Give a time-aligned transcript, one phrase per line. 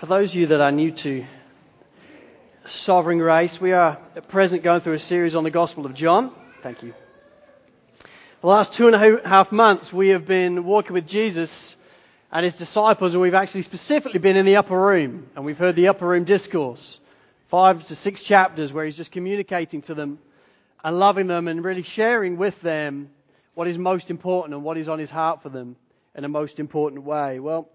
[0.00, 1.26] For those of you that are new to
[2.64, 6.32] Sovereign Grace, we are at present going through a series on the Gospel of John.
[6.62, 6.94] Thank you.
[8.40, 11.76] The last two and a half months, we have been walking with Jesus
[12.32, 15.76] and his disciples, and we've actually specifically been in the upper room, and we've heard
[15.76, 16.98] the upper room discourse.
[17.48, 20.18] Five to six chapters where he's just communicating to them
[20.82, 23.10] and loving them and really sharing with them
[23.52, 25.76] what is most important and what is on his heart for them
[26.14, 27.38] in a most important way.
[27.38, 27.68] Well,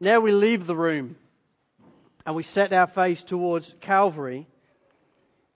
[0.00, 1.16] now we leave the room
[2.26, 4.46] and we set our face towards Calvary.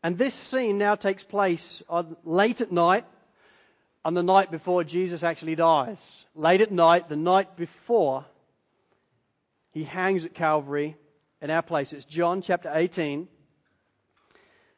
[0.02, 3.04] And this scene now takes place on, late at night,
[4.04, 6.24] on the night before Jesus actually dies.
[6.34, 8.24] Late at night, the night before
[9.72, 10.96] he hangs at Calvary
[11.41, 11.92] in our place.
[11.92, 13.28] It's John chapter 18.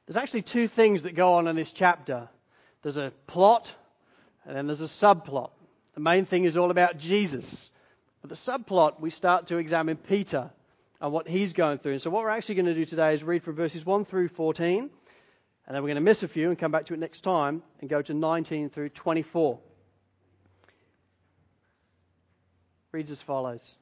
[0.06, 2.28] There's actually two things that go on in this chapter
[2.82, 3.70] there's a plot,
[4.46, 5.50] and then there's a subplot.
[5.94, 7.70] The main thing is all about Jesus.
[8.22, 10.50] But the subplot, we start to examine Peter
[11.00, 11.92] and what he's going through.
[11.92, 14.28] And so, what we're actually going to do today is read from verses 1 through
[14.28, 14.90] 14, and
[15.66, 17.88] then we're going to miss a few and come back to it next time and
[17.88, 19.58] go to 19 through 24.
[22.92, 23.76] Reads as follows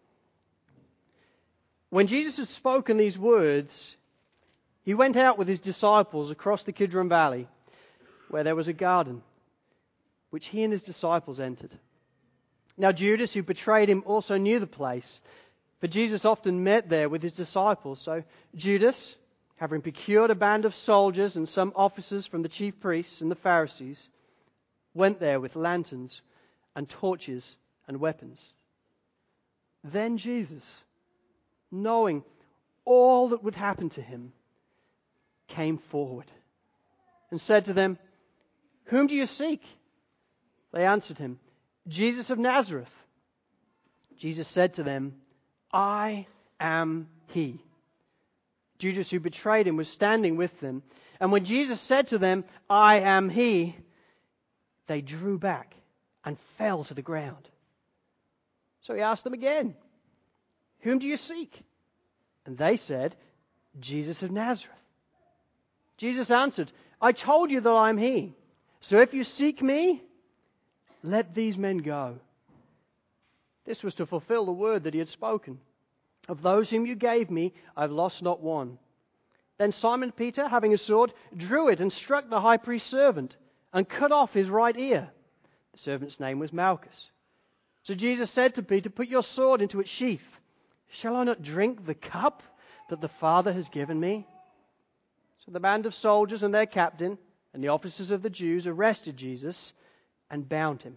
[1.90, 3.96] When Jesus had spoken these words,
[4.84, 7.48] he went out with his disciples across the Kidron Valley,
[8.28, 9.22] where there was a garden,
[10.30, 11.72] which he and his disciples entered.
[12.76, 15.20] Now, Judas, who betrayed him, also knew the place
[15.80, 18.00] for Jesus often met there with his disciples.
[18.00, 19.16] So Judas,
[19.56, 23.36] having procured a band of soldiers and some officers from the chief priests and the
[23.36, 24.08] Pharisees,
[24.94, 26.20] went there with lanterns
[26.74, 27.56] and torches
[27.86, 28.44] and weapons.
[29.84, 30.64] Then Jesus,
[31.70, 32.24] knowing
[32.84, 34.32] all that would happen to him,
[35.46, 36.26] came forward
[37.30, 37.98] and said to them,
[38.86, 39.62] Whom do you seek?
[40.72, 41.38] They answered him,
[41.86, 42.92] Jesus of Nazareth.
[44.18, 45.14] Jesus said to them,
[45.72, 46.26] I
[46.60, 47.60] am he.
[48.78, 50.82] Judas, who betrayed him, was standing with them.
[51.20, 53.76] And when Jesus said to them, I am he,
[54.86, 55.74] they drew back
[56.24, 57.48] and fell to the ground.
[58.82, 59.74] So he asked them again,
[60.80, 61.62] Whom do you seek?
[62.46, 63.16] And they said,
[63.80, 64.74] Jesus of Nazareth.
[65.96, 66.70] Jesus answered,
[67.02, 68.34] I told you that I am he.
[68.80, 70.02] So if you seek me,
[71.02, 72.18] let these men go.
[73.68, 75.60] This was to fulfill the word that he had spoken.
[76.26, 78.78] Of those whom you gave me, I've lost not one.
[79.58, 83.36] Then Simon Peter, having a sword, drew it and struck the high priest's servant
[83.74, 85.10] and cut off his right ear.
[85.72, 87.10] The servant's name was Malchus.
[87.82, 90.26] So Jesus said to Peter, Put your sword into its sheath.
[90.88, 92.42] Shall I not drink the cup
[92.88, 94.26] that the Father has given me?
[95.44, 97.18] So the band of soldiers and their captain
[97.52, 99.74] and the officers of the Jews arrested Jesus
[100.30, 100.96] and bound him.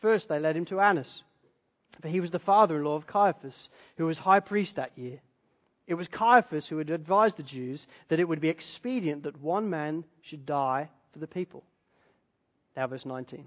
[0.00, 1.22] First, they led him to Annas
[2.00, 5.20] for he was the father in law of Caiaphas, who was high priest that year.
[5.86, 9.70] It was Caiaphas who had advised the Jews that it would be expedient that one
[9.70, 11.62] man should die for the people.
[12.76, 13.46] Now, verse 19.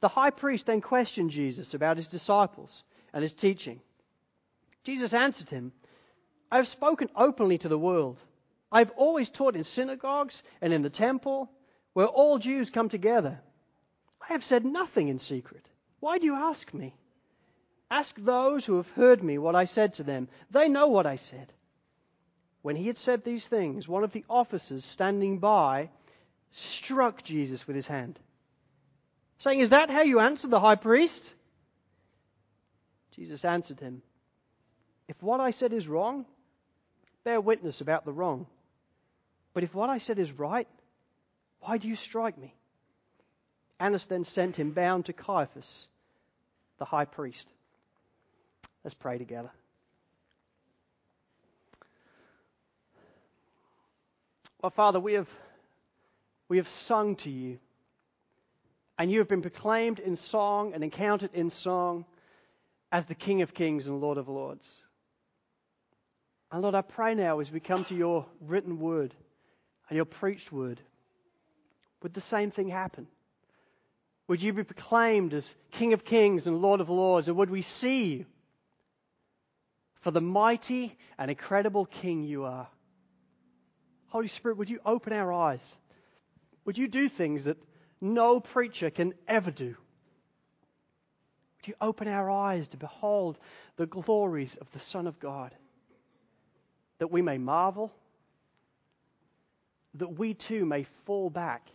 [0.00, 2.82] The high priest then questioned Jesus about his disciples
[3.12, 3.80] and his teaching.
[4.82, 5.72] Jesus answered him,
[6.50, 8.18] I have spoken openly to the world.
[8.70, 11.50] I have always taught in synagogues and in the temple
[11.92, 13.40] where all Jews come together.
[14.20, 15.66] I have said nothing in secret.
[16.04, 16.94] Why do you ask me?
[17.90, 20.28] Ask those who have heard me what I said to them.
[20.50, 21.50] They know what I said.
[22.60, 25.88] When he had said these things, one of the officers standing by
[26.52, 28.18] struck Jesus with his hand,
[29.38, 31.32] saying, Is that how you answer the high priest?
[33.12, 34.02] Jesus answered him,
[35.08, 36.26] If what I said is wrong,
[37.24, 38.46] bear witness about the wrong.
[39.54, 40.68] But if what I said is right,
[41.60, 42.54] why do you strike me?
[43.80, 45.86] Annas then sent him bound to Caiaphas
[46.78, 47.46] the high priest.
[48.82, 49.50] Let's pray together.
[54.62, 55.28] Well, Father, we have,
[56.48, 57.58] we have sung to you,
[58.98, 62.06] and you have been proclaimed in song and encountered in song
[62.90, 64.70] as the King of Kings and Lord of Lords.
[66.50, 69.14] And Lord, I pray now as we come to your written word
[69.88, 70.80] and your preached word,
[72.02, 73.06] would the same thing happen?
[74.26, 77.28] Would you be proclaimed as King of Kings and Lord of Lords?
[77.28, 78.26] And would we see you
[80.00, 82.68] for the mighty and incredible King you are?
[84.08, 85.60] Holy Spirit, would you open our eyes?
[86.64, 87.58] Would you do things that
[88.00, 89.76] no preacher can ever do?
[91.56, 93.38] Would you open our eyes to behold
[93.76, 95.54] the glories of the Son of God?
[96.98, 97.92] That we may marvel,
[99.94, 101.66] that we too may fall back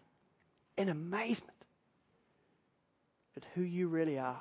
[0.78, 1.59] in amazement
[3.56, 4.40] who you really are.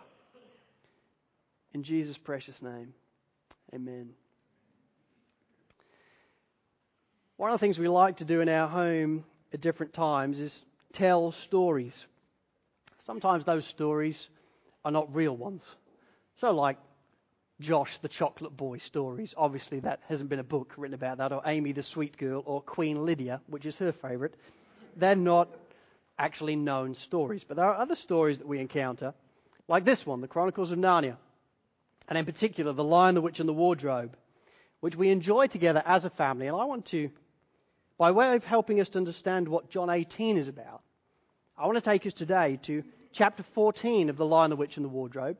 [1.74, 2.94] In Jesus' precious name,
[3.74, 4.10] Amen.
[7.36, 10.64] One of the things we like to do in our home at different times is
[10.92, 12.06] tell stories.
[13.04, 14.28] Sometimes those stories
[14.84, 15.62] are not real ones.
[16.36, 16.78] So, like
[17.60, 19.34] Josh the Chocolate Boy stories.
[19.36, 22.62] Obviously, that hasn't been a book written about that, or Amy the Sweet Girl, or
[22.62, 24.34] Queen Lydia, which is her favourite.
[24.96, 25.48] They're not
[26.18, 27.44] actually known stories.
[27.44, 29.14] But there are other stories that we encounter,
[29.68, 31.16] like this one, the Chronicles of Narnia,
[32.08, 34.16] and in particular, The Lion, the Witch, and the Wardrobe,
[34.80, 36.46] which we enjoy together as a family.
[36.46, 37.10] And I want to,
[37.98, 40.82] by way of helping us to understand what John 18 is about,
[41.56, 42.82] I want to take us today to
[43.12, 45.36] chapter 14 of The Lion, the Witch, and the Wardrobe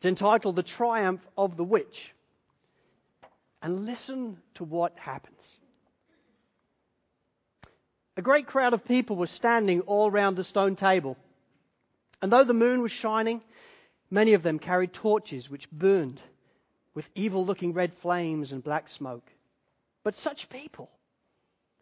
[0.00, 2.14] it's entitled The Triumph of the Witch.
[3.60, 5.58] And listen to what happens.
[8.20, 11.16] A great crowd of people were standing all round the stone table.
[12.20, 13.40] And though the moon was shining,
[14.10, 16.20] many of them carried torches which burned
[16.92, 19.26] with evil looking red flames and black smoke.
[20.04, 20.90] But such people,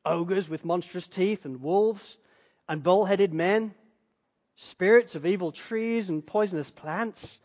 [0.05, 2.17] ogres with monstrous teeth and wolves
[2.69, 3.75] and bull headed men,
[4.55, 7.40] spirits of evil trees and poisonous plants,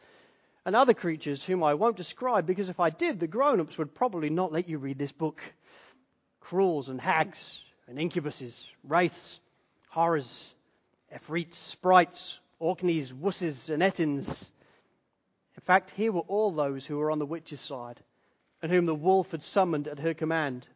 [0.68, 3.95] and other creatures whom I won't describe because if I did, the grown ups would
[3.95, 5.42] probably not let you read this book.
[6.42, 7.60] Cruels and hags
[7.95, 9.40] and incubuses, wraiths,
[9.90, 10.48] horrors,
[11.13, 14.50] efreets, sprites, orknies, wooses, and ettins.
[15.56, 18.00] In fact, here were all those who were on the witch's side
[18.63, 20.68] and whom the wolf had summoned at her command.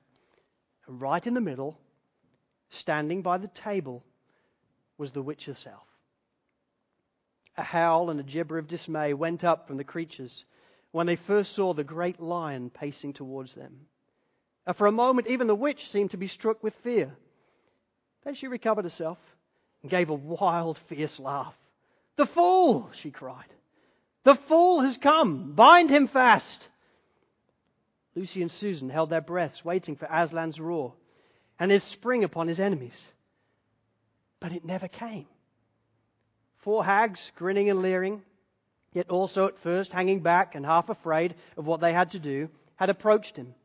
[0.86, 1.80] And right in the middle,
[2.70, 4.04] standing by the table,
[5.00, 5.88] was the witch herself.
[7.58, 10.46] A howl and a gibber of dismay went up from the creatures
[10.92, 13.88] when they first saw the great lion pacing towards them.
[14.68, 17.16] And for a moment, even the witch seemed to be struck with fear.
[18.26, 19.18] Then she recovered herself
[19.82, 21.56] and gave a wild, fierce laugh.
[22.18, 23.48] The fool, she cried.
[24.26, 25.54] The fool has come.
[25.54, 26.68] Bind him fast.
[28.14, 30.94] Lucy and Susan held their breaths, waiting for Aslan's roar
[31.60, 33.08] and his spring upon his enemies.
[34.42, 35.28] But it never came.
[36.58, 38.22] Four hags, grinning and leering,
[38.92, 42.50] yet also at first hanging back and half afraid of what they had to do,
[42.76, 43.56] had approached him.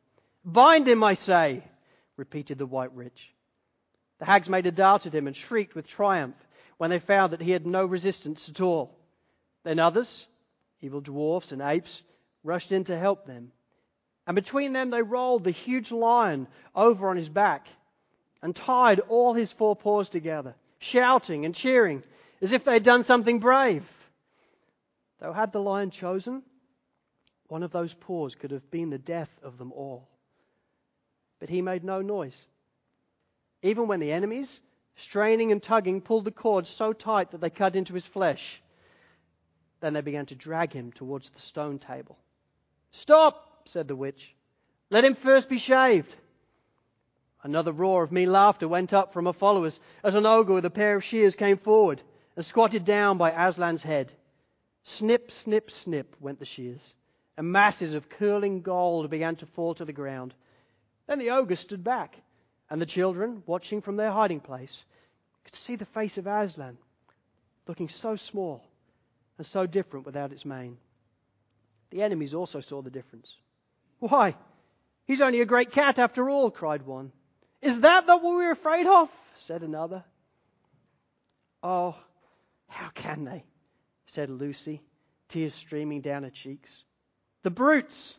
[0.45, 1.63] Bind him, I say,
[2.17, 3.33] repeated the white witch.
[4.19, 6.37] The hags made a dart at him and shrieked with triumph
[6.79, 8.97] when they found that he had no resistance at all.
[9.63, 10.27] Then others,
[10.81, 12.03] evil dwarfs and apes,
[12.43, 13.53] rushed in to help them.
[14.27, 17.67] And between them they rolled the huge lion over on his back
[18.43, 22.03] and tied all his four paws together, shouting and cheering
[22.41, 23.85] as if they had done something brave.
[25.21, 26.43] Though, had the lion chosen,
[27.47, 30.09] one of those paws could have been the death of them all.
[31.43, 32.41] But he made no noise.
[33.63, 34.61] Even when the enemies,
[34.95, 38.63] straining and tugging, pulled the cord so tight that they cut into his flesh,
[39.81, 42.17] then they began to drag him towards the stone table.
[42.93, 44.33] Stop, said the witch.
[44.89, 46.15] Let him first be shaved.
[47.43, 50.71] Another roar of mean laughter went up from her followers as an ogre with a
[50.71, 52.01] pair of shears came forward
[52.37, 54.13] and squatted down by Aslan's head.
[54.85, 56.95] Snip, snip, snip went the shears,
[57.37, 60.35] and masses of curling gold began to fall to the ground.
[61.07, 62.17] Then the ogre stood back,
[62.71, 64.85] and the children, watching from their hiding place,
[65.45, 66.79] could see the face of Aslan,
[67.67, 68.65] looking so small
[69.39, 70.79] and so different without its mane.
[71.91, 73.37] The enemies also saw the difference.
[73.99, 74.37] Why,
[75.05, 77.13] he's only a great cat after all, cried one.
[77.61, 79.11] Is that what we were afraid of?
[79.39, 80.05] said another.
[81.63, 81.97] Oh,
[82.69, 83.45] how can they?
[84.07, 84.83] said Lucy,
[85.29, 86.85] tears streaming down her cheeks.
[87.43, 88.17] The brutes!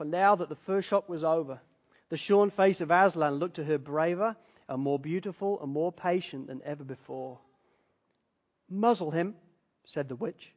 [0.00, 1.60] For now that the first shock was over,
[2.08, 4.34] the shorn face of Aslan looked to her braver
[4.66, 7.38] and more beautiful and more patient than ever before.
[8.70, 9.34] Muzzle him,
[9.84, 10.54] said the witch.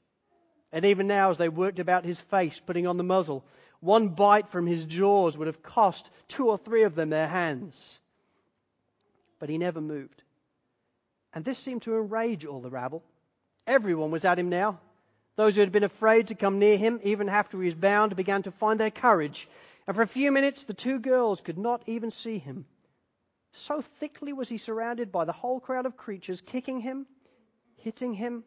[0.72, 3.44] And even now, as they worked about his face, putting on the muzzle,
[3.82, 8.00] one bite from his jaws would have cost two or three of them their hands.
[9.40, 10.24] But he never moved.
[11.34, 13.04] And this seemed to enrage all the rabble.
[13.68, 14.80] Everyone was at him now.
[15.36, 18.44] Those who had been afraid to come near him, even after he was bound, began
[18.44, 19.48] to find their courage.
[19.88, 22.66] And for a few minutes, the two girls could not even see him.
[23.52, 27.06] So thickly was he surrounded by the whole crowd of creatures, kicking him,
[27.78, 28.44] hitting him,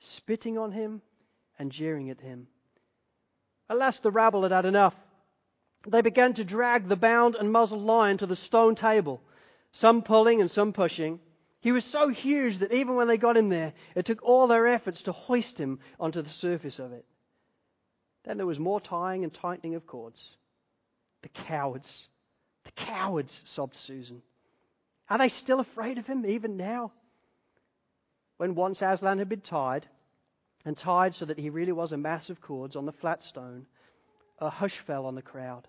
[0.00, 1.02] spitting on him,
[1.58, 2.46] and jeering at him.
[3.68, 4.94] Alas, the rabble had had enough.
[5.86, 9.20] They began to drag the bound and muzzled lion to the stone table,
[9.72, 11.20] some pulling and some pushing.
[11.62, 14.66] He was so huge that even when they got him there, it took all their
[14.66, 17.06] efforts to hoist him onto the surface of it.
[18.24, 20.36] Then there was more tying and tightening of cords.
[21.22, 22.08] The cowards.
[22.64, 24.22] The cowards, sobbed Susan.
[25.08, 26.90] Are they still afraid of him even now?
[28.38, 29.86] When once Aslan had been tied,
[30.64, 33.66] and tied so that he really was a mass of cords on the flat stone,
[34.40, 35.68] a hush fell on the crowd.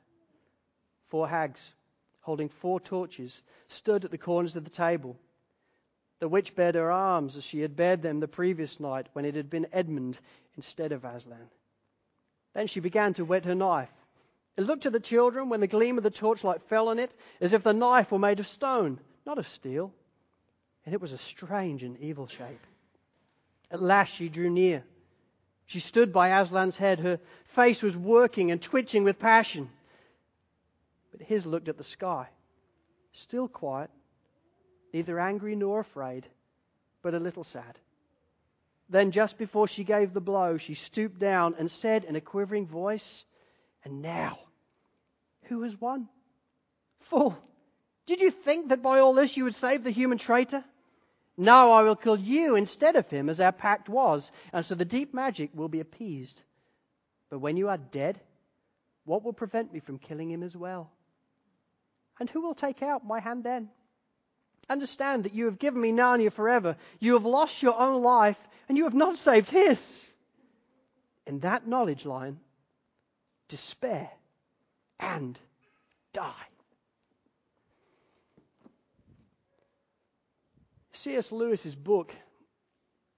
[1.10, 1.72] Four hags,
[2.22, 5.20] holding four torches, stood at the corners of the table.
[6.24, 9.36] The witch bared her arms as she had bared them the previous night when it
[9.36, 10.20] had been Edmund
[10.56, 11.50] instead of Aslan.
[12.54, 13.92] Then she began to whet her knife.
[14.56, 17.12] It looked to the children when the gleam of the torchlight fell on it
[17.42, 19.92] as if the knife were made of stone, not of steel,
[20.86, 22.66] and it was a strange and evil shape.
[23.70, 24.86] At last she drew near.
[25.66, 27.02] She stood by Aslan's head.
[27.02, 29.70] Her face was working and twitching with passion.
[31.12, 32.30] But his looked at the sky,
[33.12, 33.90] still quiet,
[34.94, 36.26] neither angry nor afraid,
[37.02, 37.80] but a little sad.
[38.90, 42.68] Then, just before she gave the blow, she stooped down and said in a quivering
[42.68, 43.24] voice,
[43.84, 44.40] And now,
[45.44, 46.08] who has won?
[47.00, 47.38] Fool,
[48.06, 50.64] did you think that by all this you would save the human traitor?
[51.36, 54.86] No, I will kill you instead of him, as our pact was, and so the
[54.86, 56.40] deep magic will be appeased.
[57.30, 58.20] But when you are dead,
[59.06, 60.92] what will prevent me from killing him as well?
[62.20, 63.70] And who will take out my hand then?
[64.70, 66.78] Understand that you have given me Narnia forever.
[67.00, 68.38] You have lost your own life,
[68.70, 70.00] and you have not saved his.
[71.28, 72.40] In that knowledge, Lion,
[73.50, 74.10] despair
[75.00, 75.38] and
[76.14, 76.32] die.
[80.94, 81.32] C.S.
[81.32, 82.14] Lewis's book,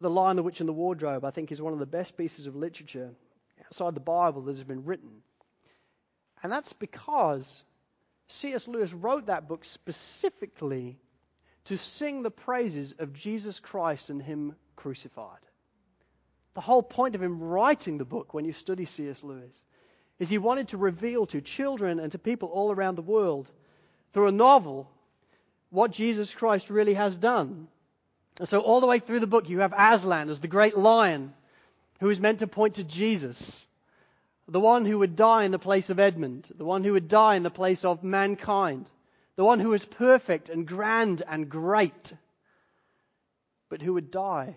[0.01, 2.47] The Lion, the Witch, and the Wardrobe, I think is one of the best pieces
[2.47, 3.11] of literature
[3.63, 5.21] outside the Bible that has been written.
[6.41, 7.61] And that's because
[8.29, 8.67] C.S.
[8.67, 10.97] Lewis wrote that book specifically
[11.65, 15.39] to sing the praises of Jesus Christ and Him crucified.
[16.55, 19.24] The whole point of him writing the book, when you study C.S.
[19.24, 19.62] Lewis,
[20.19, 23.51] is he wanted to reveal to children and to people all around the world
[24.13, 24.89] through a novel
[25.69, 27.67] what Jesus Christ really has done.
[28.39, 31.34] And so, all the way through the book, you have Aslan as the great lion
[32.00, 33.65] who is meant to point to Jesus,
[34.48, 37.36] the one who would die in the place of Edmund, the one who would die
[37.36, 38.89] in the place of mankind,
[39.36, 42.13] the one who is perfect and grand and great,
[43.70, 44.56] but who would die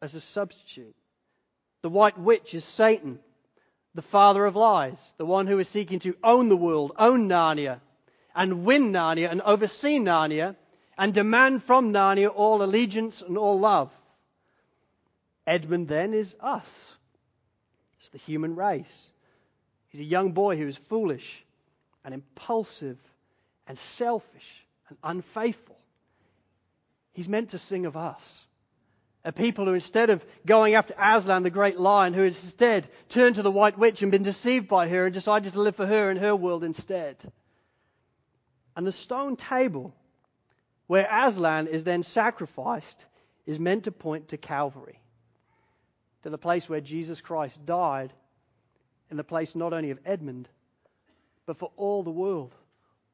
[0.00, 0.94] as a substitute.
[1.82, 3.18] The white witch is Satan,
[3.94, 7.80] the father of lies, the one who is seeking to own the world, own Narnia,
[8.34, 10.56] and win Narnia and oversee Narnia
[10.96, 13.90] and demand from Narnia all allegiance and all love.
[15.46, 16.92] Edmund then is us.
[17.98, 19.10] It's the human race.
[19.88, 21.44] He's a young boy who is foolish
[22.04, 22.98] and impulsive
[23.66, 25.76] and selfish and unfaithful.
[27.12, 28.22] He's meant to sing of us.
[29.24, 33.42] A people who, instead of going after Aslan, the great lion, who instead turned to
[33.42, 36.16] the white witch and been deceived by her and decided to live for her in
[36.16, 37.16] her world instead.
[38.76, 39.94] And the stone table
[40.88, 43.04] where Aslan is then sacrificed
[43.46, 44.98] is meant to point to Calvary,
[46.22, 48.12] to the place where Jesus Christ died,
[49.10, 50.48] in the place not only of Edmund,
[51.46, 52.54] but for all the world,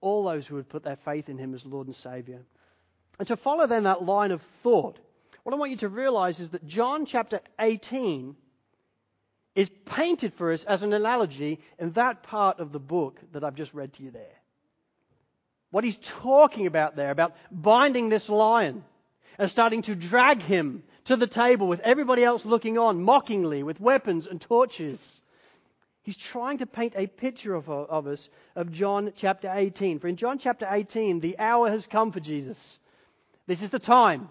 [0.01, 2.41] all those who would put their faith in him as Lord and Saviour.
[3.19, 4.99] And to follow then that line of thought,
[5.43, 8.37] what I want you to realize is that John chapter 18
[9.55, 13.57] is painted for us as an analogy in that part of the book that I've
[13.57, 14.37] just read to you there.
[15.71, 18.85] What he's talking about there, about binding this lion
[19.39, 23.81] and starting to drag him to the table with everybody else looking on mockingly with
[23.81, 25.21] weapons and torches.
[26.09, 29.99] He's trying to paint a picture of, of us of John chapter 18.
[29.99, 32.79] For in John chapter 18, the hour has come for Jesus.
[33.47, 34.31] This is the time.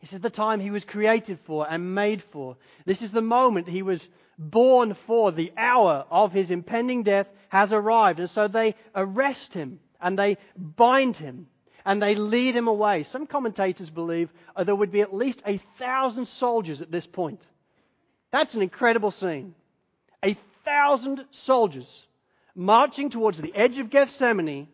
[0.00, 2.56] This is the time he was created for and made for.
[2.86, 5.32] This is the moment he was born for.
[5.32, 8.20] The hour of his impending death has arrived.
[8.20, 11.48] And so they arrest him and they bind him
[11.84, 13.02] and they lead him away.
[13.02, 17.42] Some commentators believe uh, there would be at least a thousand soldiers at this point.
[18.30, 19.56] That's an incredible scene.
[20.24, 22.06] A thousand soldiers
[22.54, 24.68] marching towards the edge of Gethsemane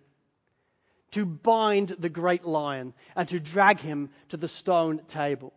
[1.13, 5.53] to bind the great lion and to drag him to the stone table.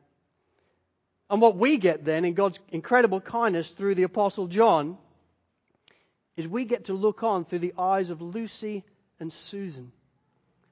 [1.29, 4.97] And what we get then in God's incredible kindness through the Apostle John
[6.35, 8.83] is we get to look on through the eyes of Lucy
[9.19, 9.91] and Susan.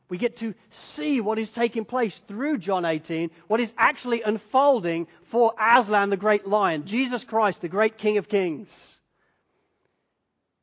[0.10, 5.08] We get to see what is taking place through John 18, what is actually unfolding
[5.26, 8.99] for Aslan, the great lion, Jesus Christ, the great King of Kings.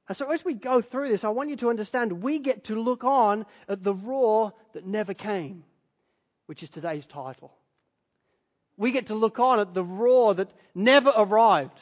[0.08, 2.80] And so as we go through this, I want you to understand we get to
[2.80, 5.64] look on at the roar that never came,
[6.46, 7.52] which is today's title.
[8.76, 11.80] We get to look on at the roar that never arrived.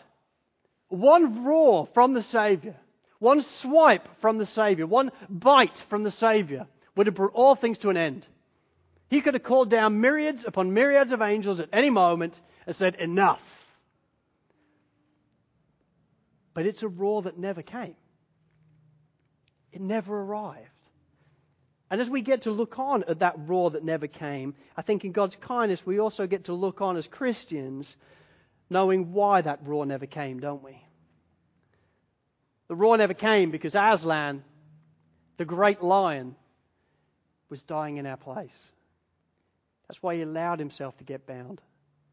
[0.88, 2.76] One roar from the Savior,
[3.18, 6.66] one swipe from the Savior, one bite from the Savior
[6.96, 8.26] would have brought all things to an end.
[9.10, 12.94] He could have called down myriads upon myriads of angels at any moment and said,
[12.94, 13.42] Enough.
[16.54, 17.96] But it's a roar that never came.
[19.74, 20.68] It never arrived.
[21.90, 25.04] And as we get to look on at that roar that never came, I think
[25.04, 27.96] in God's kindness we also get to look on as Christians
[28.70, 30.80] knowing why that roar never came, don't we?
[32.68, 34.44] The roar never came because Aslan,
[35.38, 36.36] the great lion,
[37.50, 38.62] was dying in our place.
[39.88, 41.60] That's why he allowed himself to get bound.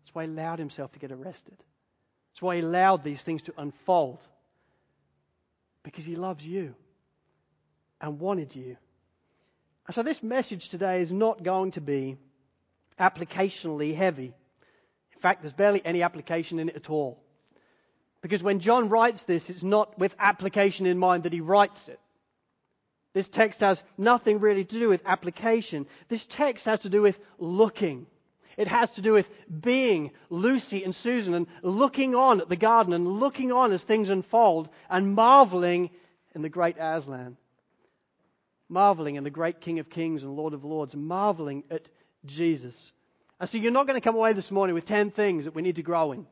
[0.03, 1.58] That's why he allowed himself to get arrested.
[2.32, 4.20] That's why he allowed these things to unfold.
[5.84, 6.75] Because he loves you
[8.01, 8.75] and wanted you.
[9.88, 12.17] And so this message today is not going to be
[13.00, 14.34] applicationally heavy.
[15.13, 17.22] In fact, there's barely any application in it at all.
[18.22, 22.00] Because when John writes this, it's not with application in mind that he writes it.
[23.13, 25.86] This text has nothing really to do with application.
[26.08, 28.05] This text has to do with looking.
[28.58, 32.93] It has to do with being Lucy and Susan and looking on at the garden
[32.93, 35.89] and looking on as things unfold and marveling
[36.36, 37.38] in the great Aslan.
[38.72, 40.96] Marveling in the great King of Kings and Lord of Lords.
[40.96, 41.88] Marveling at
[42.25, 42.92] Jesus.
[43.40, 45.62] And so you're not going to come away this morning with 10 things that we
[45.62, 46.20] need to grow in.
[46.20, 46.28] And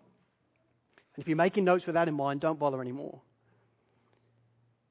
[1.17, 3.21] if you're making notes with that in mind, don't bother anymore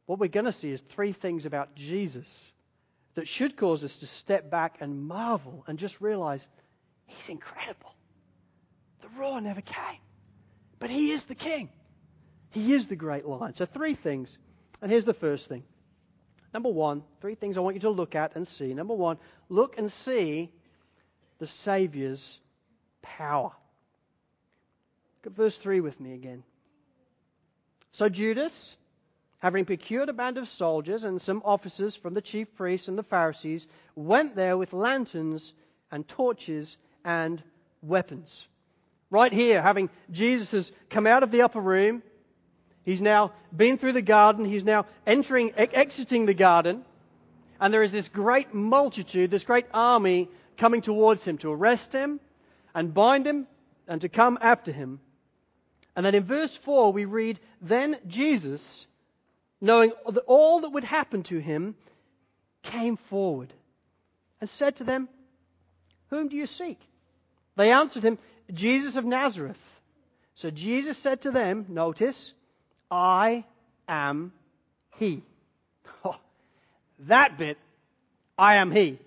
[0.09, 2.27] what we're going to see is three things about Jesus
[3.15, 6.49] that should cause us to step back and marvel and just realize
[7.05, 7.95] he's incredible.
[9.03, 10.01] The roar never came,
[10.79, 11.69] but he is the king.
[12.49, 13.55] He is the great lion.
[13.55, 14.39] So, three things.
[14.81, 15.63] And here's the first thing.
[16.53, 18.73] Number one, three things I want you to look at and see.
[18.75, 20.51] Number one, look and see
[21.39, 22.39] the Savior's
[23.03, 23.53] power.
[25.17, 26.43] Look at verse 3 with me again.
[27.93, 28.77] So, Judas
[29.39, 33.03] having procured a band of soldiers and some officers from the chief priests and the
[33.03, 35.55] Pharisees, went there with lanterns
[35.91, 37.43] and torches and
[37.83, 38.47] weapons.
[39.11, 42.03] Right here, having Jesus has come out of the upper room,
[42.89, 46.85] he's now been through the garden, he's now entering, exiting the garden,
[47.61, 52.21] and there is this great multitude, this great army coming towards him to arrest him
[52.75, 53.47] and bind him
[53.87, 55.01] and to come after him.
[55.97, 58.87] And then in verse 4 we read, Then Jesus
[59.61, 61.75] knowing that all that would happen to him,
[62.63, 63.53] came forward
[64.41, 65.09] and said to them,
[66.11, 66.79] Whom do you seek?
[67.57, 68.19] They answered him,
[68.53, 69.59] Jesus of Nazareth.
[70.35, 72.33] So Jesus said to them, Notice,
[72.91, 73.45] I
[73.87, 74.33] am
[74.97, 75.23] he.
[76.05, 76.17] Oh,
[77.01, 77.59] that bit,
[78.37, 78.99] I am he,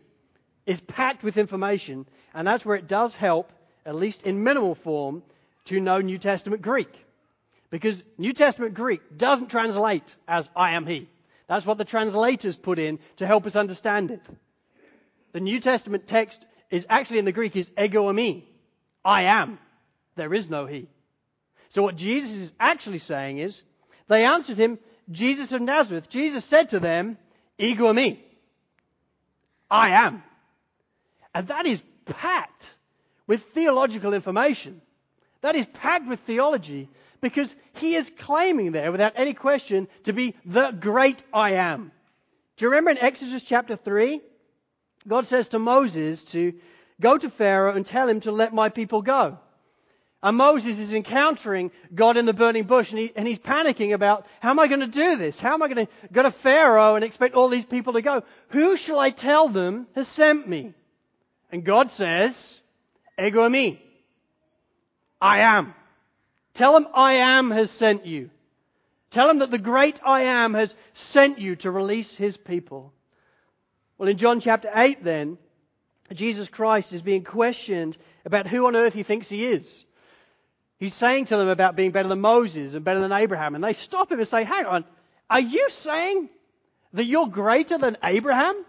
[0.65, 3.52] is packed with information, and that's where it does help,
[3.86, 5.24] at least in minimal form,
[5.65, 6.94] to know New Testament Greek.
[7.70, 11.10] Because New Testament Greek doesn't translate as I am He.
[11.48, 14.22] That's what the translators put in to help us understand it.
[15.32, 18.44] The New Testament text is actually in the Greek is ego eimi.
[19.04, 19.58] I am.
[20.15, 20.88] There is no He.
[21.70, 23.63] So what Jesus is actually saying is,
[24.12, 24.78] they answered him,
[25.10, 26.10] Jesus of Nazareth.
[26.10, 27.17] Jesus said to them,
[27.58, 28.19] ego eimi.
[29.69, 30.24] I am.
[31.34, 32.69] And that is packed
[33.26, 34.82] with theological information.
[35.41, 36.89] That is packed with theology
[37.21, 41.91] because he is claiming there, without any question, to be the great I am.
[42.58, 44.19] Do you remember in Exodus chapter 3?
[45.08, 46.54] God says to Moses to
[47.00, 49.39] go to Pharaoh and tell him to let my people go.
[50.24, 54.28] And Moses is encountering God in the burning bush and, he, and he's panicking about
[54.40, 55.40] how am I going to do this?
[55.40, 58.24] How am I going to go to Pharaoh and expect all these people to go?
[58.50, 60.74] Who shall I tell them has sent me?
[61.52, 62.60] And God says,
[63.20, 63.80] Ego eimi.
[65.20, 65.74] I am.
[66.54, 68.30] Tell them I am has sent you.
[69.10, 72.94] Tell them that the great I am has sent you to release his people.
[73.98, 75.38] Well, in John chapter 8, then,
[76.14, 79.86] Jesus Christ is being questioned about who on earth he thinks he is.
[80.82, 83.54] He's saying to them about being better than Moses and better than Abraham.
[83.54, 84.84] And they stop him and say, Hang on,
[85.30, 86.28] are you saying
[86.94, 88.65] that you're greater than Abraham?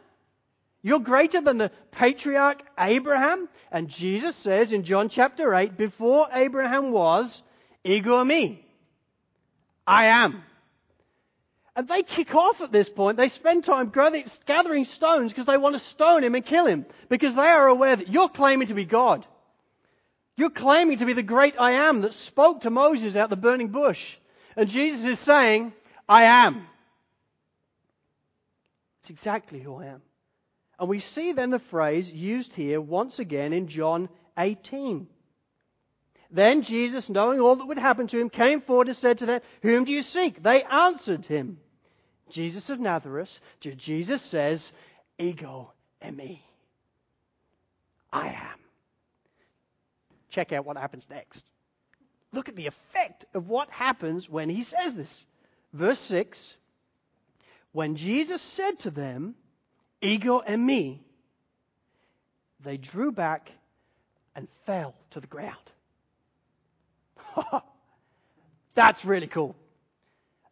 [0.83, 3.49] You're greater than the patriarch Abraham?
[3.71, 7.43] And Jesus says in John chapter 8, before Abraham was,
[7.83, 8.59] ego eimi.
[9.87, 10.43] I am.
[11.75, 13.17] And they kick off at this point.
[13.17, 16.85] They spend time gathering stones because they want to stone him and kill him.
[17.09, 19.27] Because they are aware that you're claiming to be God.
[20.37, 23.69] You're claiming to be the great I am that spoke to Moses out the burning
[23.69, 24.17] bush.
[24.57, 25.73] And Jesus is saying,
[26.09, 26.67] I am.
[29.01, 30.03] It's exactly who I am.
[30.79, 35.07] And we see then the phrase used here once again in John 18.
[36.31, 39.41] Then Jesus, knowing all that would happen to him, came forward and said to them,
[39.61, 40.43] Whom do you seek?
[40.43, 41.59] They answered him,
[42.31, 43.39] Jesus of Nazareth.
[43.61, 44.73] Jesus says,
[45.19, 46.41] Ego eimi.
[48.11, 48.62] I am.
[50.33, 51.45] Check out what happens next.
[52.33, 55.27] Look at the effect of what happens when he says this.
[55.75, 56.55] Verse 6
[57.73, 59.35] When Jesus said to them,
[60.01, 61.01] Ego eimi,
[62.61, 63.53] they drew back
[64.35, 65.57] and fell to the ground.
[68.75, 69.55] That's really cool.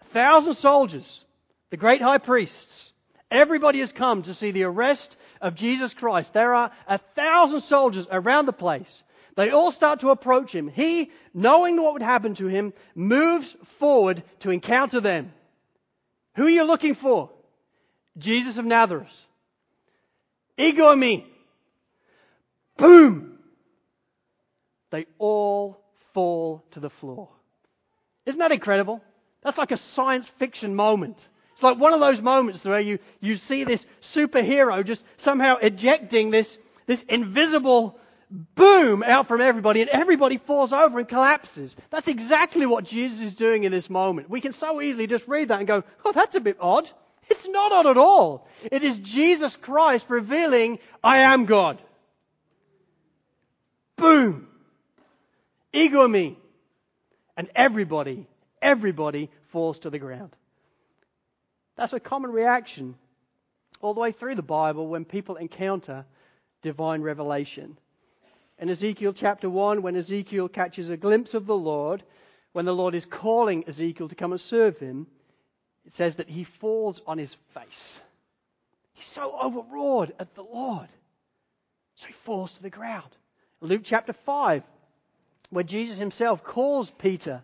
[0.03, 1.25] A thousand soldiers,
[1.71, 2.93] the great high priests,
[3.31, 6.35] everybody has come to see the arrest of Jesus Christ.
[6.35, 9.03] There are a thousand soldiers around the place.
[9.37, 10.69] They all start to approach him.
[10.69, 15.33] He, knowing what would happen to him, moves forward to encounter them.
[16.37, 17.31] Who are you looking for?
[18.19, 19.09] Jesus of Nazareth.
[20.59, 21.25] Ego eimi.
[22.77, 23.38] Boom!
[24.90, 25.81] They all
[26.12, 27.29] fall to the floor.
[28.27, 29.03] Isn't that incredible?
[29.43, 31.16] That's like a science fiction moment.
[31.55, 36.31] It's like one of those moments where you, you see this superhero just somehow ejecting
[36.31, 37.99] this, this invisible
[38.31, 41.75] boom out from everybody and everybody falls over and collapses.
[41.90, 44.31] That's exactly what Jesus is doing in this moment.
[44.31, 46.88] We can so easily just read that and go, oh, that's a bit odd.
[47.29, 48.47] It's not odd at all.
[48.71, 51.81] It is Jesus Christ revealing, I am God.
[53.97, 54.49] Boom.
[55.73, 56.37] Ego eimi.
[57.37, 58.27] And everybody,
[58.61, 60.35] everybody falls to the ground.
[61.77, 62.97] That's a common reaction
[63.81, 66.05] all the way through the Bible when people encounter
[66.62, 67.79] divine revelation.
[68.61, 72.03] In Ezekiel chapter 1, when Ezekiel catches a glimpse of the Lord,
[72.53, 75.07] when the Lord is calling Ezekiel to come and serve him,
[75.87, 78.01] it says that he falls on his face.
[78.92, 80.88] He's so overawed at the Lord.
[81.94, 83.09] So he falls to the ground.
[83.62, 84.62] Luke chapter 5,
[85.49, 87.42] where Jesus himself calls Peter.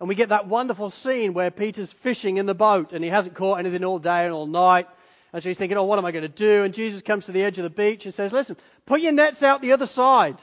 [0.00, 3.34] And we get that wonderful scene where Peter's fishing in the boat and he hasn't
[3.34, 4.88] caught anything all day and all night.
[5.32, 6.64] And so he's thinking, oh, what am I going to do?
[6.64, 9.42] And Jesus comes to the edge of the beach and says, listen, put your nets
[9.42, 10.36] out the other side.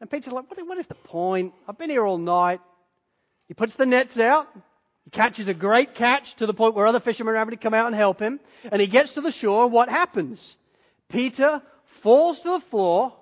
[0.00, 1.54] And Peter's like, what, is the point?
[1.66, 2.60] I've been here all night.
[3.48, 4.46] He puts the nets out.
[5.04, 7.74] He catches a great catch to the point where other fishermen are having to come
[7.74, 8.40] out and help him.
[8.70, 9.64] And he gets to the shore.
[9.64, 10.56] And what happens?
[11.08, 11.62] Peter
[12.02, 13.14] falls to the floor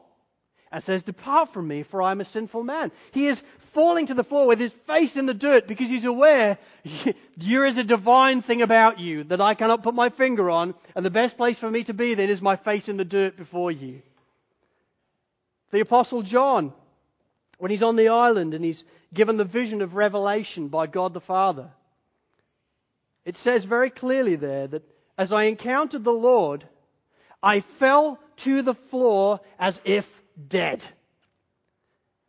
[0.72, 2.90] and says, Depart from me, for I am a sinful man.
[3.12, 3.40] He is
[3.72, 6.58] falling to the floor with his face in the dirt because he's aware
[7.36, 11.04] there is a divine thing about you that I cannot put my finger on, and
[11.04, 13.70] the best place for me to be then is my face in the dirt before
[13.70, 14.02] you.
[15.70, 16.72] The Apostle John,
[17.58, 21.20] when he's on the island and he's given the vision of revelation by God the
[21.20, 21.70] Father,
[23.24, 24.82] it says very clearly there that
[25.16, 26.66] as I encountered the Lord,
[27.42, 30.06] I fell to the floor as if
[30.48, 30.84] dead.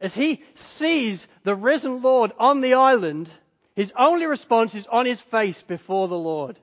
[0.04, 3.30] As he sees the risen Lord on the island,
[3.74, 6.60] his only response is on his face before the Lord.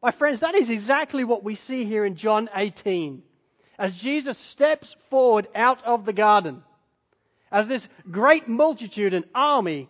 [0.00, 3.24] My friends, that is exactly what we see here in John 18.
[3.80, 6.62] As Jesus steps forward out of the garden,
[7.50, 9.88] as this great multitude and army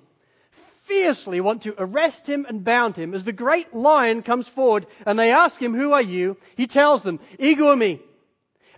[0.84, 5.18] fiercely want to arrest him and bound him, as the great lion comes forward and
[5.18, 6.38] they ask him, Who are you?
[6.56, 8.00] He tells them, eimi.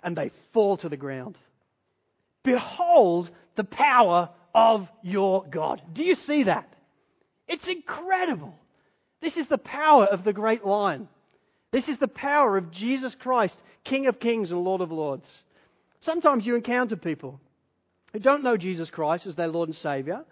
[0.03, 1.39] And they fall to the ground.
[2.43, 5.83] Behold the power of your God.
[5.92, 6.73] Do you see that?
[7.49, 8.59] It's incredible.
[9.21, 11.09] This is the power of the great lion.
[11.73, 15.42] This is the power of Jesus Christ, King of kings and Lord of lords.
[16.01, 17.40] Sometimes you encounter people
[18.12, 20.25] who don't know Jesus Christ as their Lord and Savior.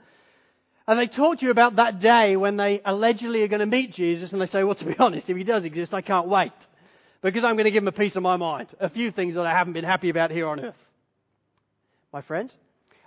[0.87, 3.90] And they talk to you about that day when they allegedly are going to meet
[3.90, 6.52] Jesus, and they say, Well, to be honest, if he does exist, I can't wait.
[7.22, 8.68] Because I'm going to give him a piece of my mind.
[8.80, 10.76] A few things that I haven't been happy about here on earth.
[12.12, 12.54] My friends,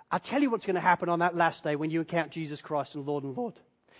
[0.09, 2.61] I'll tell you what's going to happen on that last day when you encounter Jesus
[2.61, 3.53] Christ and Lord and Lord.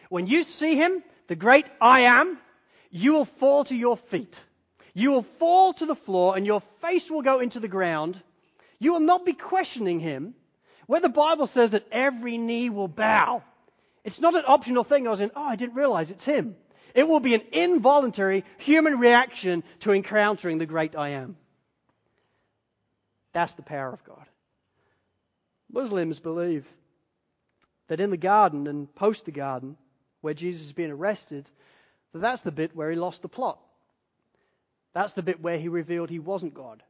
[0.10, 2.38] When you see Him, the great I am,
[2.90, 4.36] you will fall to your feet.
[4.94, 8.22] You will fall to the floor and your face will go into the ground.
[8.80, 10.34] You will not be questioning Him.
[10.86, 13.44] Where the Bible says that every knee will bow,
[14.06, 15.06] it's not an optional thing.
[15.06, 16.56] I was in, oh, I didn't realize it's Him.
[16.96, 21.36] It will be an involuntary human reaction to encountering the great I am.
[23.34, 24.26] That's the power of God.
[25.72, 26.66] Muslims believe
[27.88, 29.78] that in the garden and post the garden,
[30.22, 31.46] where Jesus is being arrested,
[32.14, 33.60] that that's the bit where he lost the plot.
[34.94, 36.82] That's the bit where he revealed he wasn't God.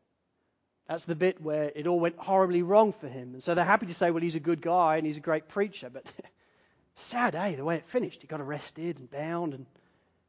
[0.87, 3.33] That's the bit where it all went horribly wrong for him.
[3.33, 5.49] And so they're happy to say, well, he's a good guy and he's a great
[5.49, 5.89] preacher.
[5.89, 6.09] But
[6.95, 8.21] sad, eh, the way it finished.
[8.21, 9.65] He got arrested and bound and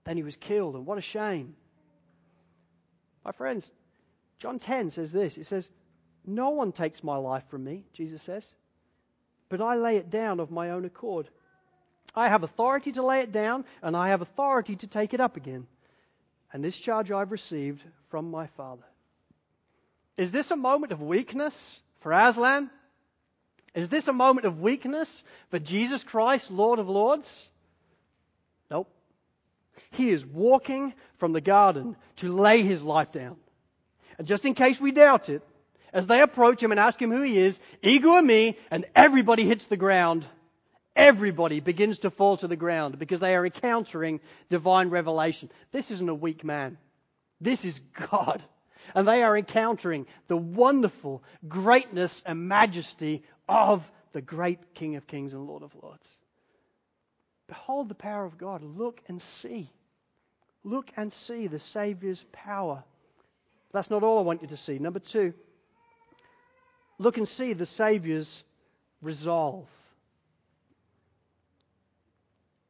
[0.04, 0.74] then he was killed.
[0.74, 1.54] And what a shame.
[3.24, 3.70] My friends,
[4.38, 5.36] John 10 says this.
[5.38, 5.68] It says,
[6.28, 8.46] no one takes my life from me, Jesus says,
[9.48, 11.28] but I lay it down of my own accord.
[12.14, 15.36] I have authority to lay it down, and I have authority to take it up
[15.36, 15.66] again.
[16.52, 18.82] And this charge I've received from my Father.
[20.16, 22.70] Is this a moment of weakness for Aslan?
[23.74, 27.48] Is this a moment of weakness for Jesus Christ, Lord of Lords?
[28.70, 28.90] Nope.
[29.90, 33.36] He is walking from the garden to lay his life down.
[34.18, 35.42] And just in case we doubt it,
[35.92, 39.66] as they approach him and ask him who he is, ego eimi, and everybody hits
[39.66, 40.26] the ground.
[40.94, 44.20] Everybody begins to fall to the ground because they are encountering
[44.50, 45.50] divine revelation.
[45.70, 46.76] This isn't a weak man.
[47.40, 48.42] This is God.
[48.94, 55.34] And they are encountering the wonderful greatness and majesty of the great King of Kings
[55.34, 56.08] and Lord of Lords.
[57.46, 58.62] Behold the power of God.
[58.62, 59.70] Look and see.
[60.64, 62.82] Look and see the Saviour's power.
[63.72, 64.78] That's not all I want you to see.
[64.78, 65.34] Number two,
[66.98, 68.42] look and see the Saviour's
[69.00, 69.66] resolve.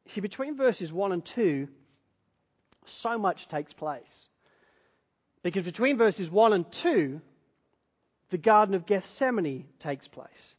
[0.07, 1.67] See, between verses 1 and 2,
[2.85, 4.27] so much takes place.
[5.43, 7.21] Because between verses 1 and 2,
[8.29, 10.55] the Garden of Gethsemane takes place.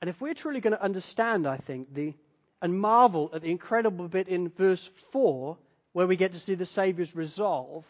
[0.00, 2.14] And if we're truly going to understand, I think, the,
[2.60, 5.56] and marvel at the incredible bit in verse 4,
[5.92, 7.84] where we get to see the Saviour's resolve,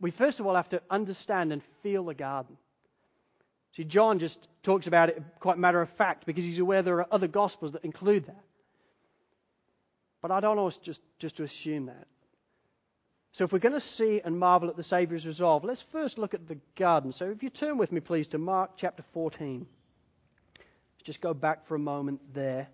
[0.00, 2.56] we first of all have to understand and feel the garden.
[3.76, 7.06] See, John just talks about it quite matter of fact because he's aware there are
[7.10, 8.44] other Gospels that include that.
[10.22, 12.06] But I don't us just, just to assume that.
[13.32, 16.34] So if we're going to see and marvel at the Saviour's resolve, let's first look
[16.34, 17.12] at the garden.
[17.12, 19.66] So if you turn with me, please, to Mark chapter 14.
[20.58, 22.68] Let's just go back for a moment there.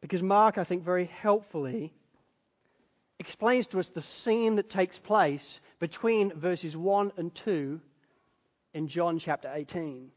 [0.00, 1.92] Because Mark, I think, very helpfully
[3.20, 7.78] explains to us the scene that takes place between verses 1 and 2
[8.72, 10.10] in John chapter 18.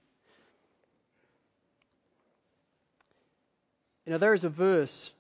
[4.05, 5.11] You know, there is a verse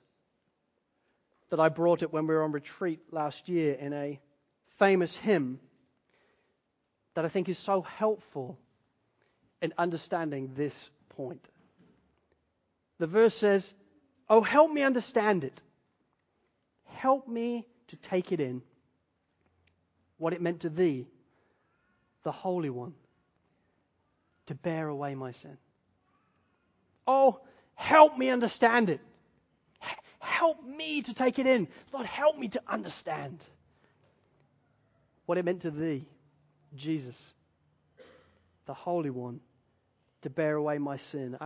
[1.49, 4.17] that I brought it when we were on retreat last year in a
[4.79, 5.59] famous hymn
[7.15, 8.57] that I think is so helpful
[9.61, 11.45] in understanding this point.
[12.99, 13.71] The verse says,
[14.29, 15.61] Oh, help me understand it.
[16.85, 18.61] Help me to take it in
[20.17, 21.05] what it meant to thee,
[22.23, 22.93] the Holy One,
[24.47, 25.57] to bear away my sin.
[27.05, 27.39] Oh,
[27.75, 28.99] help me understand it.
[30.19, 31.67] Help me to take it in.
[31.91, 33.43] Lord, help me to understand
[35.25, 36.07] what it meant to thee,
[36.75, 37.29] Jesus,
[38.65, 39.39] the Holy One,
[40.23, 41.37] to bear away my sin.
[41.39, 41.45] I,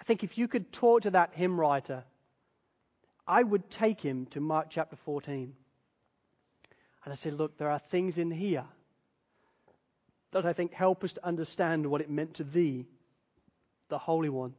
[0.00, 2.04] I think if you could talk to that hymn writer
[3.26, 5.54] I would take him to Mark chapter 14.
[7.04, 8.64] And I said, Look, there are things in here
[10.32, 12.86] that I think help us to understand what it meant to thee,
[13.88, 14.54] the Holy One,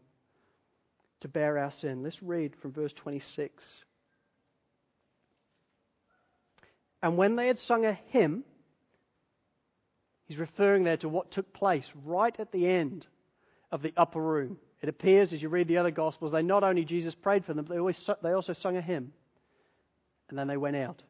[1.19, 2.01] to bear our sin.
[2.01, 3.83] Let's read from verse 26.
[7.01, 8.43] And when they had sung a hymn,
[10.27, 13.05] he's referring there to what took place right at the end
[13.71, 14.57] of the upper room.
[14.85, 17.65] It appears as you read the other Gospels, they not only Jesus prayed for them,
[17.65, 19.13] they, always, they also sung a hymn.
[20.29, 21.01] And then they went out.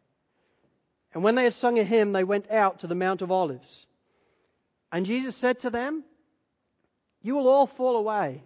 [1.13, 3.85] And when they had sung a hymn, they went out to the Mount of Olives.
[4.93, 6.05] And Jesus said to them,
[7.21, 8.43] You will all fall away.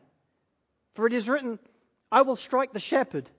[0.95, 1.59] For it is written,
[2.11, 3.29] I will strike the shepherd,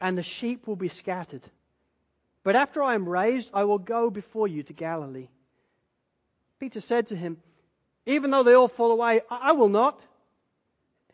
[0.00, 1.46] and the sheep will be scattered.
[2.44, 5.28] But after I am raised, I will go before you to Galilee.
[6.58, 7.36] Peter said to him,
[8.06, 10.00] Even though they all fall away, I will not.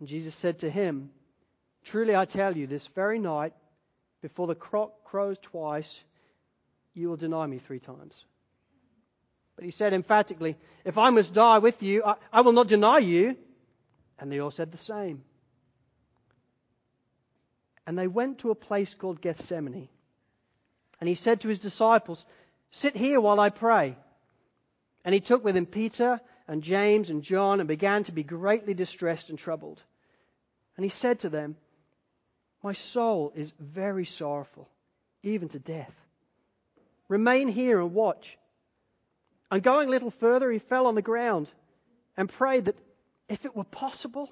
[0.03, 1.11] And Jesus said to him,
[1.85, 3.53] Truly I tell you, this very night,
[4.21, 6.03] before the cock crows twice,
[6.93, 8.25] you will deny me three times.
[9.55, 12.99] But he said emphatically, If I must die with you, I, I will not deny
[12.99, 13.37] you.
[14.19, 15.23] And they all said the same.
[17.87, 19.89] And they went to a place called Gethsemane.
[20.99, 22.25] And he said to his disciples,
[22.73, 23.97] Sit here while I pray.
[25.05, 28.75] And he took with him Peter and James and John and began to be greatly
[28.75, 29.81] distressed and troubled.
[30.77, 31.57] And he said to them,
[32.63, 34.69] My soul is very sorrowful,
[35.23, 35.93] even to death.
[37.09, 38.39] Remain here and watch.
[39.51, 41.49] And going a little further, he fell on the ground
[42.17, 42.79] and prayed that
[43.29, 44.31] if it were possible,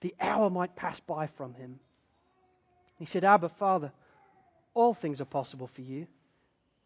[0.00, 1.80] the hour might pass by from him.
[2.98, 3.92] He said, Abba, Father,
[4.74, 6.06] all things are possible for you.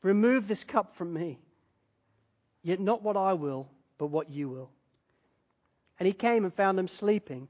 [0.03, 1.39] Remove this cup from me.
[2.63, 4.71] Yet not what I will, but what you will.
[5.99, 7.49] And he came and found them sleeping.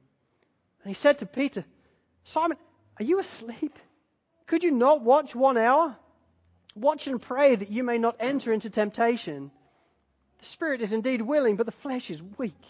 [0.82, 1.64] And he said to Peter,
[2.24, 2.56] Simon,
[2.98, 3.78] are you asleep?
[4.46, 5.96] Could you not watch one hour?
[6.74, 9.50] Watch and pray that you may not enter into temptation.
[10.38, 12.62] The spirit is indeed willing, but the flesh is weak.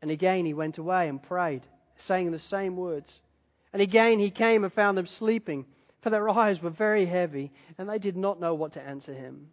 [0.00, 1.62] And again he went away and prayed,
[1.96, 3.20] saying the same words.
[3.72, 5.66] And again he came and found them sleeping,
[6.00, 9.50] for their eyes were very heavy, and they did not know what to answer him.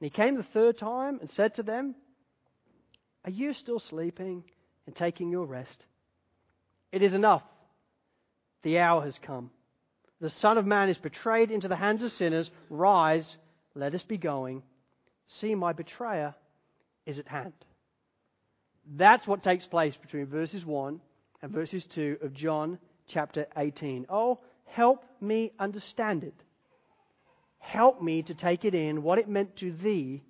[0.00, 1.94] And he came the third time and said to them,
[3.24, 4.44] Are you still sleeping
[4.86, 5.84] and taking your rest?
[6.92, 7.42] It is enough.
[8.62, 9.50] The hour has come.
[10.20, 12.50] The Son of Man is betrayed into the hands of sinners.
[12.70, 13.36] Rise,
[13.74, 14.62] let us be going.
[15.26, 16.34] See, my betrayer
[17.06, 17.54] is at hand.
[18.96, 21.00] That's what takes place between verses 1
[21.42, 22.78] and verses 2 of John
[23.08, 24.06] chapter 18.
[24.08, 26.34] Oh, help me understand it.
[27.58, 30.22] Help me to take it in, what it meant to thee,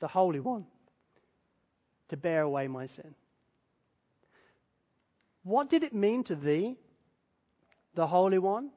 [0.00, 0.66] the Holy One,
[2.08, 3.14] to bear away my sin.
[5.42, 6.76] What did it mean to thee,
[7.94, 8.70] the Holy One,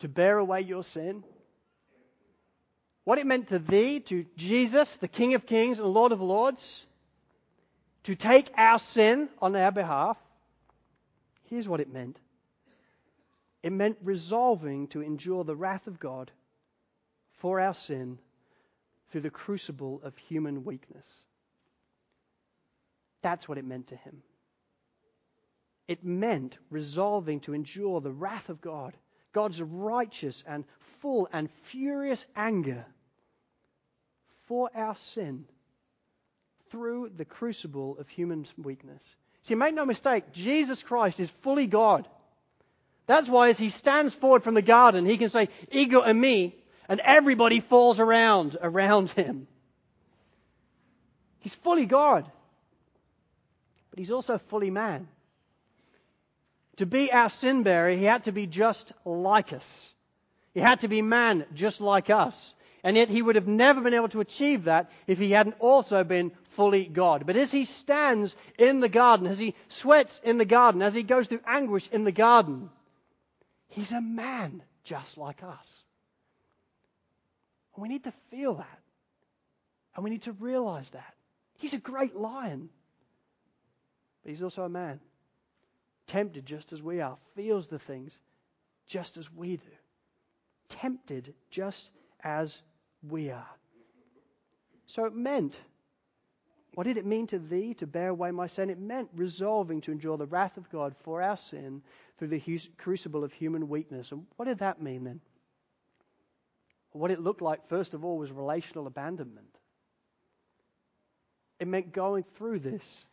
[0.00, 1.24] to bear away your sin?
[3.04, 6.86] What it meant to thee, to Jesus, the King of Kings and Lord of Lords,
[8.04, 10.16] to take our sin on our behalf?
[11.44, 12.18] Here's what it meant
[13.62, 16.30] it meant resolving to endure the wrath of God
[17.38, 18.18] for our sin
[19.10, 21.06] through the crucible of human weakness.
[23.22, 24.22] That's what it meant to him.
[25.86, 28.94] It meant resolving to endure the wrath of God,
[29.32, 30.64] God's righteous and
[31.00, 32.86] full and furious anger
[34.46, 35.44] for our sin
[36.70, 39.14] through the crucible of human weakness.
[39.42, 42.08] See, make no mistake, Jesus Christ is fully God.
[43.06, 46.54] That's why as he stands forward from the garden, he can say, Ego eimi,
[46.88, 49.46] and everybody falls around around him.
[51.40, 52.30] He's fully God,
[53.90, 55.08] but he's also fully man.
[56.76, 59.92] To be our sin bearer, he had to be just like us.
[60.54, 62.54] He had to be man just like us.
[62.82, 66.04] And yet he would have never been able to achieve that if he hadn't also
[66.04, 67.26] been fully God.
[67.26, 71.02] But as he stands in the garden, as he sweats in the garden, as he
[71.02, 72.68] goes through anguish in the garden,
[73.68, 75.82] he's a man just like us.
[77.74, 78.78] And we need to feel that.
[79.94, 81.14] And we need to realize that.
[81.58, 82.68] He's a great lion.
[84.22, 85.00] But he's also a man.
[86.06, 88.18] Tempted just as we are, feels the things
[88.86, 89.70] just as we do.
[90.68, 91.90] Tempted just
[92.22, 92.62] as
[93.08, 93.48] we are.
[94.86, 95.54] So it meant,
[96.74, 98.68] what did it mean to thee to bear away my sin?
[98.70, 101.82] It meant resolving to endure the wrath of God for our sin
[102.18, 104.12] through the crucible of human weakness.
[104.12, 105.20] And what did that mean then?
[106.92, 109.58] What it looked like, first of all, was relational abandonment.
[111.58, 113.04] It meant going through this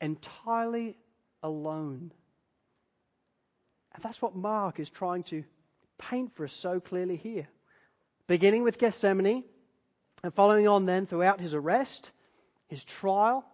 [0.00, 0.96] entirely
[1.42, 2.12] alone.
[3.94, 5.44] And that's what Mark is trying to
[5.98, 7.48] paint for us so clearly here
[8.30, 9.42] beginning with Gethsemane
[10.22, 12.12] and following on then throughout his arrest,
[12.68, 13.44] his trial,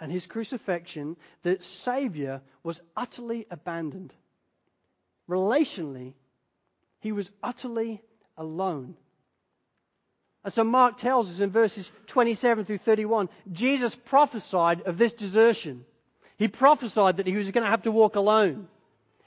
[0.00, 4.14] and his crucifixion, the Savior was utterly abandoned.
[5.28, 6.14] Relationally,
[7.00, 8.02] he was utterly
[8.38, 8.96] alone.
[10.42, 15.84] And so Mark tells us in verses 27 through 31, Jesus prophesied of this desertion.
[16.38, 18.68] He prophesied that he was going to have to walk alone.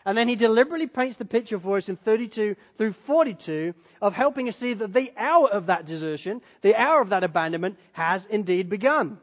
[0.07, 4.47] And then he deliberately paints the picture for us in 32 through 42 of helping
[4.47, 8.69] us see that the hour of that desertion, the hour of that abandonment, has indeed
[8.69, 9.17] begun.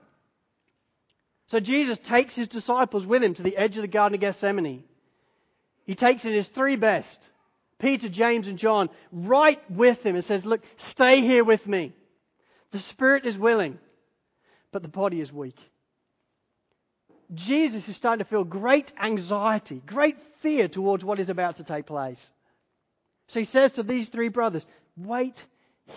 [1.46, 4.84] So Jesus takes his disciples with him to the edge of the Garden of Gethsemane.
[5.86, 7.18] He takes in his three best,
[7.78, 11.94] Peter, James, and John, right with him and says, Look, stay here with me.
[12.72, 13.78] The spirit is willing,
[14.70, 15.58] but the body is weak.
[17.32, 21.86] Jesus is starting to feel great anxiety, great fear towards what is about to take
[21.86, 22.30] place.
[23.28, 25.46] So he says to these three brothers, Wait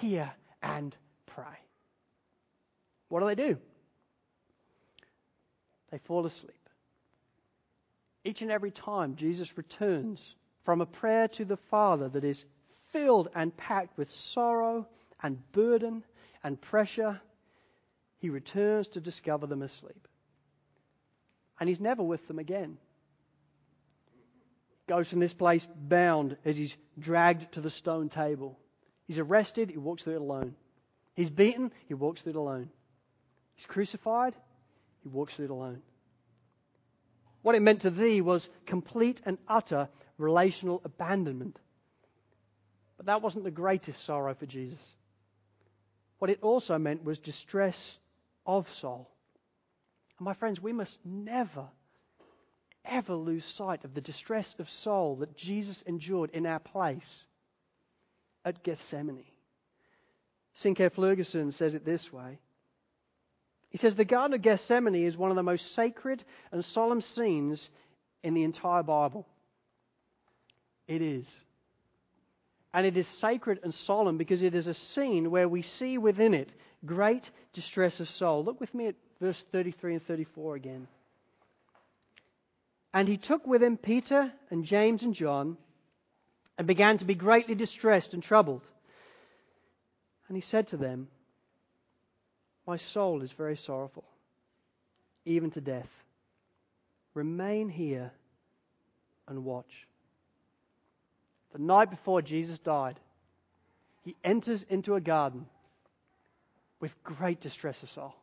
[0.02, 1.44] here and pray.
[3.10, 3.58] What do they do?
[5.92, 6.54] They fall asleep.
[8.24, 10.36] Each and every time Jesus returns
[10.66, 12.44] from a prayer to the Father that is
[12.92, 14.88] filled and packed with sorrow
[15.24, 16.04] and burden
[16.44, 17.22] and pressure,
[18.20, 20.07] he returns to discover them asleep
[21.60, 22.78] and he's never with them again.
[24.88, 28.58] Goes from this place bound as he's dragged to the stone table.
[29.06, 30.56] He's arrested, he walks through it alone.
[31.16, 32.70] He's beaten, he walks through it alone.
[33.56, 34.36] He's crucified,
[35.02, 35.82] he walks through it alone.
[37.42, 41.58] What it meant to thee was complete and utter relational abandonment.
[42.98, 44.82] But that wasn't the greatest sorrow for Jesus.
[46.20, 47.98] What it also meant was distress
[48.46, 49.10] of soul.
[50.20, 51.68] And my friends, we must never,
[52.86, 57.24] ever lose sight of the distress of soul that Jesus endured in our place
[58.44, 59.26] at Gethsemane.
[60.56, 62.40] Sinclair Ferguson says it this way.
[63.70, 67.70] He says, The Garden of Gethsemane is one of the most sacred and solemn scenes
[68.24, 69.28] in the entire Bible.
[70.88, 71.26] It is.
[72.74, 76.34] And it is sacred and solemn because it is a scene where we see within
[76.34, 76.50] it
[76.86, 78.44] great distress of soul.
[78.44, 80.88] Look with me at verse 33 and 34 again.
[82.94, 85.58] And he took with him Peter and James and John
[86.58, 88.64] and began to be greatly distressed and troubled.
[90.28, 91.08] And he said to them,
[92.66, 94.04] My soul is very sorrowful,
[95.26, 95.90] even to death.
[97.14, 98.12] Remain here
[99.28, 99.88] and watch.
[101.54, 103.00] The night before Jesus died,
[104.04, 105.46] he enters into a garden
[106.80, 108.16] with great distress of soul,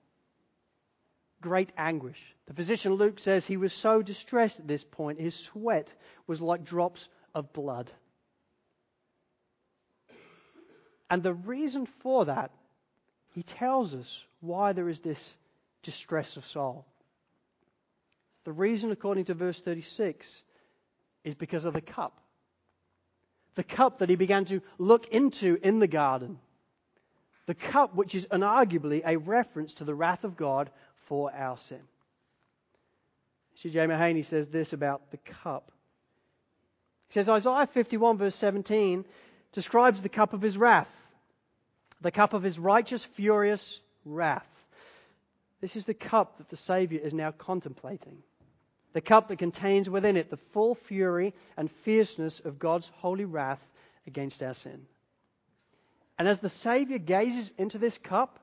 [1.44, 2.18] great anguish.
[2.46, 5.92] The physician Luke says he was so distressed at this point, his sweat
[6.26, 7.90] was like drops of blood.
[11.10, 12.50] And the reason for that,
[13.34, 15.34] he tells us why there is this
[15.82, 16.86] distress of soul.
[18.44, 20.42] The reason, according to verse 36,
[21.24, 22.18] is because of the cup.
[23.54, 26.38] The cup that he began to look into in the garden.
[27.44, 30.70] The cup which is unarguably a reference to the wrath of God
[31.06, 31.80] for our sin.
[33.56, 33.86] See, C.J.
[33.86, 35.70] Mahaney says this about the cup.
[37.08, 39.04] He says Isaiah 51, verse 17,
[39.52, 40.88] describes the cup of his wrath,
[42.00, 44.46] the cup of his righteous, furious wrath.
[45.60, 48.18] This is the cup that the Saviour is now contemplating.
[48.92, 53.64] The cup that contains within it the full fury and fierceness of God's holy wrath
[54.06, 54.86] against our sin.
[56.18, 58.38] And as the Saviour gazes into this cup,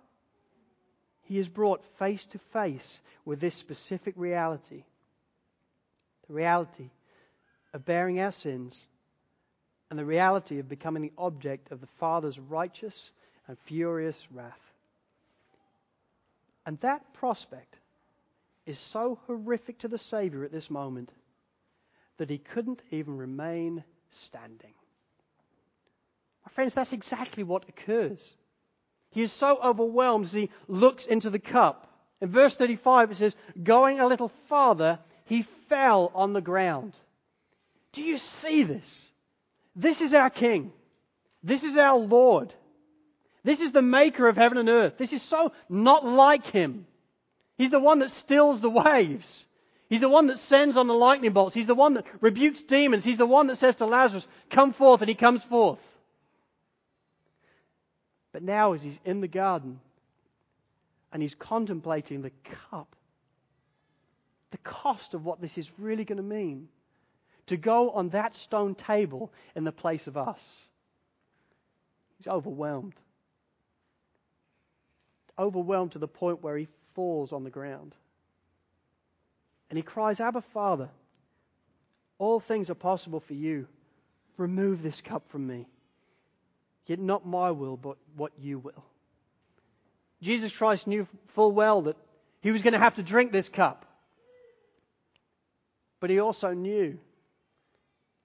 [1.32, 4.84] he is brought face to face with this specific reality
[6.28, 6.90] the reality
[7.74, 8.86] of bearing our sins
[9.90, 13.12] and the reality of becoming the object of the Father's righteous
[13.48, 14.60] and furious wrath.
[16.66, 17.78] And that prospect
[18.66, 21.14] is so horrific to the Saviour at this moment
[22.18, 24.74] that he couldn't even remain standing.
[26.46, 28.20] My friends, that's exactly what occurs.
[29.12, 31.88] He is so overwhelmed as he looks into the cup.
[32.22, 36.94] In verse 35, it says, Going a little farther, he fell on the ground.
[37.94, 39.10] Do you see this?
[39.76, 40.72] This is our King.
[41.44, 42.54] This is our Lord.
[43.44, 44.98] This is the maker of heaven and earth.
[44.98, 46.86] This is so not like him.
[47.58, 49.46] He's the one that stills the waves.
[49.90, 51.54] He's the one that sends on the lightning bolts.
[51.54, 53.04] He's the one that rebukes demons.
[53.04, 55.80] He's the one that says to Lazarus, Come forth, and he comes forth.
[58.32, 59.80] But now, as he's in the garden
[61.12, 62.32] and he's contemplating the
[62.70, 62.96] cup,
[64.52, 66.68] the cost of what this is really going to mean
[67.48, 70.40] to go on that stone table in the place of us,
[72.18, 72.94] he's overwhelmed.
[75.38, 77.96] Overwhelmed to the point where he falls on the ground.
[79.70, 80.90] And he cries, Abba, Father,
[82.20, 83.68] all things are possible for you.
[84.38, 85.68] Remove this cup from me.
[86.86, 88.84] Yet not my will, but what you will.
[90.22, 91.98] Jesus Christ knew full well that
[92.42, 93.86] he was going to have to drink this cup.
[96.00, 96.98] But he also knew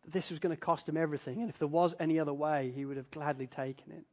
[0.05, 1.41] that this was going to cost him everything.
[1.41, 4.05] And if there was any other way, he would have gladly taken it.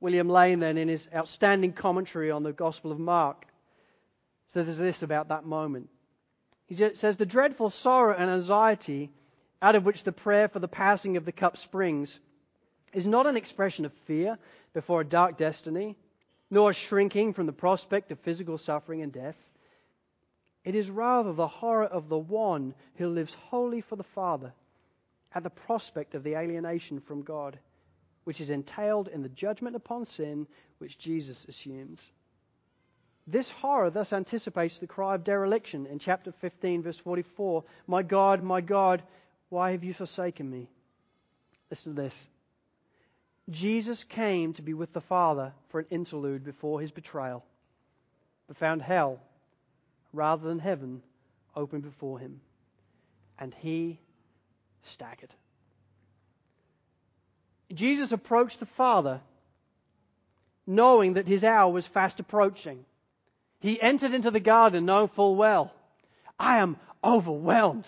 [0.00, 3.46] William Lane, then, in his outstanding commentary on the Gospel of Mark,
[4.48, 5.88] says this about that moment.
[6.66, 9.10] He says, The dreadful sorrow and anxiety
[9.60, 12.18] out of which the prayer for the passing of the cup springs
[12.92, 14.38] is not an expression of fear
[14.74, 15.96] before a dark destiny,
[16.50, 19.36] nor a shrinking from the prospect of physical suffering and death.
[20.64, 24.52] It is rather the horror of the one who lives wholly for the Father
[25.34, 27.58] at the prospect of the alienation from God,
[28.24, 30.46] which is entailed in the judgment upon sin
[30.78, 32.10] which Jesus assumes.
[33.26, 38.42] This horror thus anticipates the cry of dereliction in chapter 15, verse 44 My God,
[38.42, 39.02] my God,
[39.48, 40.68] why have you forsaken me?
[41.70, 42.26] Listen to this.
[43.50, 47.44] Jesus came to be with the Father for an interlude before his betrayal,
[48.46, 49.20] but found hell
[50.12, 51.02] rather than heaven
[51.56, 52.40] open before him,
[53.38, 53.98] and he
[54.84, 55.34] staggered.
[57.72, 59.20] Jesus approached the Father
[60.66, 62.84] knowing that his hour was fast approaching.
[63.60, 65.72] He entered into the garden knowing full well,
[66.38, 67.86] I am overwhelmed,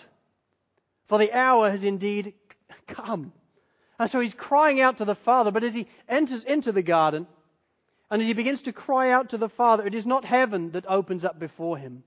[1.07, 2.33] for the hour has indeed
[2.87, 3.31] come.
[3.99, 7.27] And so he's crying out to the Father, but as he enters into the garden,
[8.11, 10.85] and as he begins to cry out to the Father, it is not heaven that
[10.87, 12.03] opens up before him.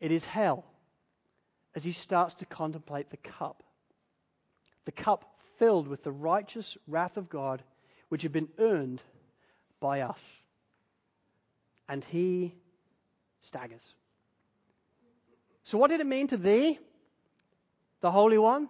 [0.00, 0.64] It is hell
[1.74, 3.62] as he starts to contemplate the cup.
[4.84, 5.24] The cup
[5.58, 7.62] filled with the righteous wrath of God,
[8.08, 9.02] which had been earned
[9.80, 10.20] by us.
[11.88, 12.54] And he
[13.40, 13.94] staggers.
[15.64, 16.78] So, what did it mean to thee,
[18.00, 18.68] the Holy One?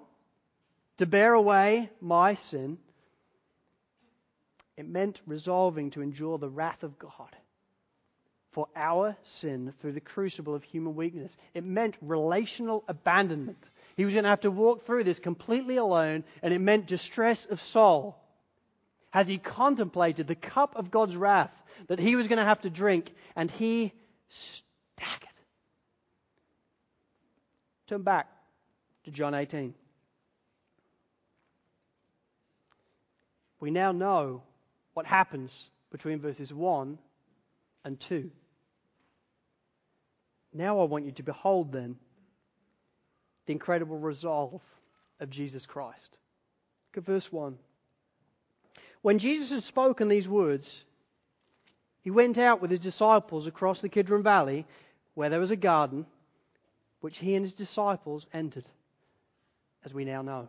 [0.98, 2.78] To bear away my sin,
[4.76, 7.34] it meant resolving to endure the wrath of God
[8.52, 11.36] for our sin through the crucible of human weakness.
[11.54, 13.68] It meant relational abandonment.
[13.96, 17.46] He was going to have to walk through this completely alone, and it meant distress
[17.50, 18.16] of soul
[19.12, 21.52] as he contemplated the cup of God's wrath
[21.88, 23.92] that he was going to have to drink, and he
[24.28, 25.28] staggered.
[27.86, 28.28] Turn back
[29.04, 29.74] to John 18.
[33.60, 34.42] We now know
[34.94, 36.98] what happens between verses 1
[37.84, 38.30] and 2.
[40.52, 41.96] Now I want you to behold then
[43.46, 44.60] the incredible resolve
[45.20, 46.16] of Jesus Christ.
[46.90, 47.56] Look at verse 1.
[49.02, 50.84] When Jesus had spoken these words,
[52.02, 54.66] he went out with his disciples across the Kidron Valley,
[55.14, 56.06] where there was a garden,
[57.00, 58.68] which he and his disciples entered,
[59.84, 60.48] as we now know.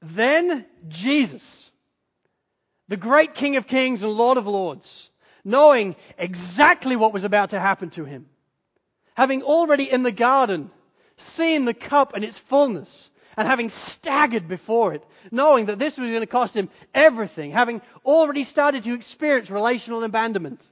[0.00, 1.70] Then Jesus,
[2.88, 5.10] the great King of Kings and Lord of Lords,
[5.44, 8.26] knowing exactly what was about to happen to him,
[9.14, 10.70] having already in the garden
[11.16, 16.10] seen the cup and its fullness, and having staggered before it, knowing that this was
[16.10, 20.68] going to cost him everything, having already started to experience relational abandonment,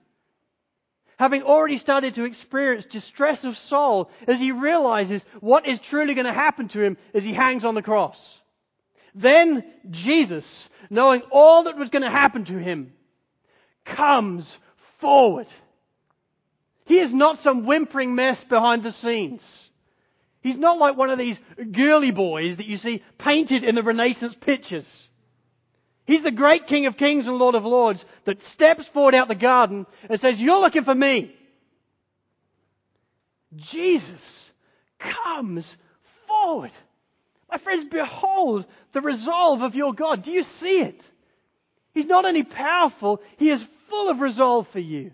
[1.16, 6.26] having already started to experience distress of soul as he realizes what is truly going
[6.26, 8.40] to happen to him as he hangs on the cross.
[9.16, 12.92] Then Jesus, knowing all that was going to happen to him,
[13.86, 14.58] comes
[14.98, 15.46] forward.
[16.84, 19.70] He is not some whimpering mess behind the scenes.
[20.42, 21.40] He's not like one of these
[21.72, 25.08] girly boys that you see painted in the Renaissance pictures.
[26.04, 29.34] He's the great King of Kings and Lord of Lords that steps forward out the
[29.34, 31.34] garden and says, You're looking for me.
[33.56, 34.52] Jesus
[34.98, 35.74] comes
[36.28, 36.72] forward.
[37.56, 40.22] My friends, behold the resolve of your God.
[40.22, 41.00] Do you see it?
[41.94, 45.12] He's not only powerful, he is full of resolve for you.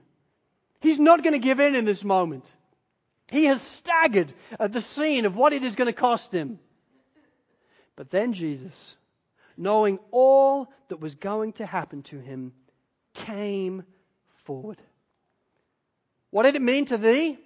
[0.80, 2.45] He's not going to give in in this moment.
[3.28, 6.59] He has staggered at the scene of what it is going to cost him.
[7.95, 8.97] But then Jesus,
[9.57, 12.55] knowing all that was going to happen to him,
[13.14, 13.84] came
[14.47, 14.82] forward.
[16.30, 17.38] What did it mean to thee,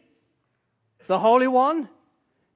[1.06, 1.86] the Holy One,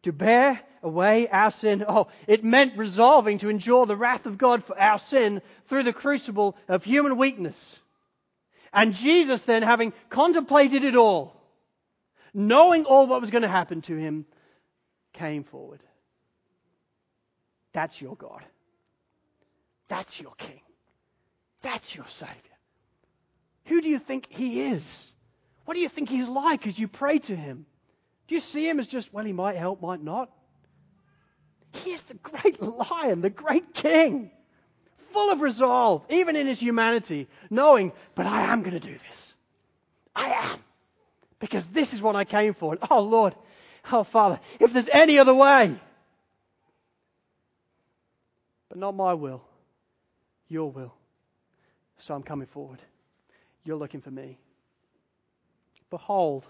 [0.04, 1.84] to bear away our sin.
[1.86, 5.92] Oh, it meant resolving to endure the wrath of God for our sin through the
[5.92, 7.78] crucible of human weakness.
[8.72, 11.34] And Jesus then, having contemplated it all,
[12.32, 14.26] knowing all what was going to happen to him,
[15.12, 15.80] came forward.
[17.72, 18.44] That's your God.
[19.88, 20.60] That's your King.
[21.62, 22.34] That's your Savior.
[23.66, 25.12] Who do you think He is?
[25.64, 27.66] What do you think He's like as you pray to Him?
[28.28, 30.30] Do you see Him as just, well, He might help, might not?
[31.72, 34.30] He is the great lion, the great king,
[35.12, 39.34] full of resolve, even in his humanity, knowing, but I am going to do this.
[40.14, 40.58] I am.
[41.38, 42.72] Because this is what I came for.
[42.72, 43.34] And oh Lord,
[43.90, 45.78] oh Father, if there's any other way,
[48.68, 49.42] but not my will,
[50.48, 50.94] your will.
[51.98, 52.80] So I'm coming forward.
[53.64, 54.38] You're looking for me.
[55.90, 56.46] Behold,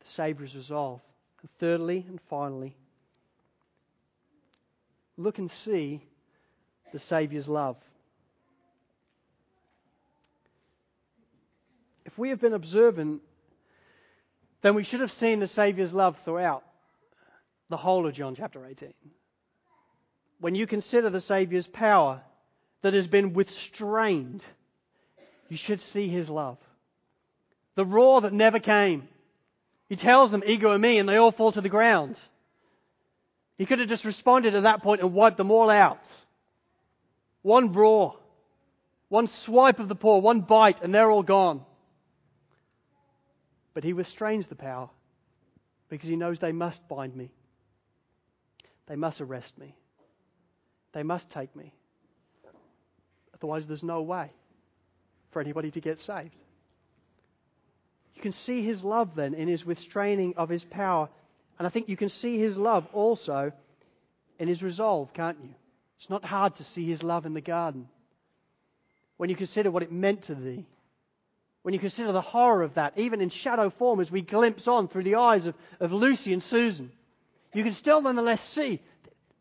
[0.00, 1.00] the Saviour's resolve.
[1.40, 2.76] And thirdly and finally,
[5.16, 6.02] look and see
[6.92, 7.76] the Saviour's love.
[12.04, 13.22] If we have been observant,
[14.62, 16.64] then we should have seen the Saviour's love throughout
[17.70, 18.92] the whole of John chapter 18.
[20.40, 22.22] When you consider the Saviour's power
[22.82, 24.42] that has been withstrained,
[25.48, 26.58] you should see his love.
[27.74, 29.08] The roar that never came.
[29.88, 32.16] He tells them, ego eimi, and they all fall to the ground.
[33.56, 36.06] He could have just responded at that point and wiped them all out.
[37.42, 38.16] One roar,
[39.08, 41.64] one swipe of the paw, one bite, and they're all gone.
[43.74, 44.88] But he restrains the power
[45.88, 47.30] because he knows they must bind me.
[48.86, 49.76] They must arrest me.
[50.92, 51.72] They must take me.
[53.34, 54.30] Otherwise, there's no way
[55.30, 56.34] for anybody to get saved.
[58.14, 61.08] You can see his love then in his restraining of his power
[61.58, 63.52] and I think you can see his love also
[64.38, 65.54] in his resolve, can't you?
[65.98, 67.88] It's not hard to see his love in the garden.
[69.16, 70.66] When you consider what it meant to thee,
[71.64, 74.86] When you consider the horror of that, even in shadow form as we glimpse on
[74.86, 76.92] through the eyes of, of Lucy and Susan,
[77.54, 78.82] you can still nonetheless see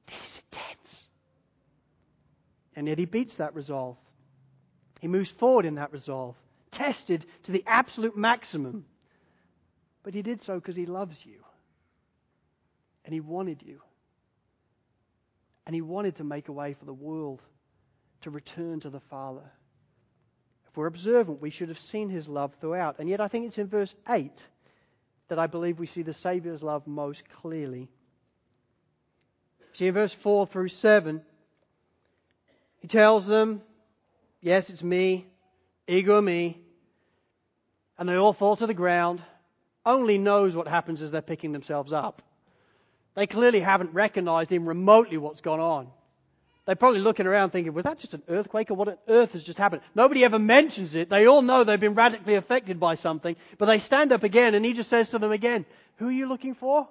[0.07, 1.05] this is intense.
[2.78, 3.97] And yet he beats that resolve.
[5.01, 6.38] He moves forward in that resolve,
[6.72, 8.86] tested to the absolute maximum.
[10.03, 11.43] But he did so because he loves you.
[13.06, 13.82] And he wanted you.
[15.66, 17.41] And he wanted to make a way for the world
[18.22, 19.51] to return to the Father.
[20.68, 22.97] If we're observant, we should have seen his love throughout.
[22.99, 24.32] And yet, I think it's in verse 8
[25.28, 27.89] that I believe we see the Saviour's love most clearly.
[29.74, 31.22] See, in verse 4 through 7,
[32.80, 33.62] he tells them,
[34.41, 35.28] Yes, it's me,
[35.88, 36.58] ego eimi.
[37.97, 39.22] And they all fall to the ground.
[39.86, 42.22] Only knows what happens as they're picking themselves up.
[43.16, 45.88] They clearly haven't recognized even remotely what's gone on.
[46.66, 49.43] They're probably looking around thinking, was that just an earthquake or what on earth has
[49.43, 49.82] just happened?
[49.95, 51.09] Nobody ever mentions it.
[51.09, 54.66] They all know they've been radically affected by something, but they stand up again and
[54.66, 55.66] he just says to them again,
[55.97, 56.88] who are you looking for?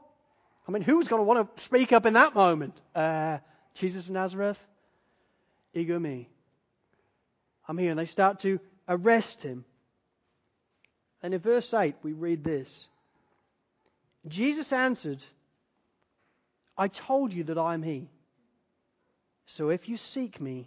[0.68, 2.74] I mean, who's going to want to speak up in that moment?
[2.94, 3.38] Uh,
[3.74, 4.58] Jesus of Nazareth?
[5.74, 6.26] Ego eimi.
[7.66, 7.90] I'm here.
[7.90, 9.64] And they start to arrest him.
[11.22, 12.86] And in verse 8, we read this
[14.28, 15.22] Jesus answered,
[16.82, 18.08] I told you that I am he.
[19.46, 20.66] So if you seek me,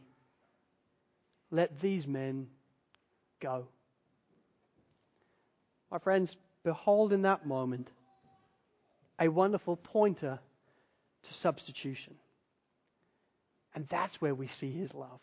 [1.51, 2.47] let these men
[3.41, 3.68] go.
[5.91, 7.89] My friends, behold in that moment
[9.20, 10.39] a wonderful pointer
[11.24, 12.16] to substitution.
[13.74, 15.20] And that's where we see his love.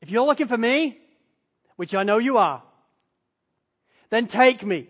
[0.00, 0.98] If you're looking for me,
[1.76, 2.62] which I know you are,
[4.08, 4.88] then take me.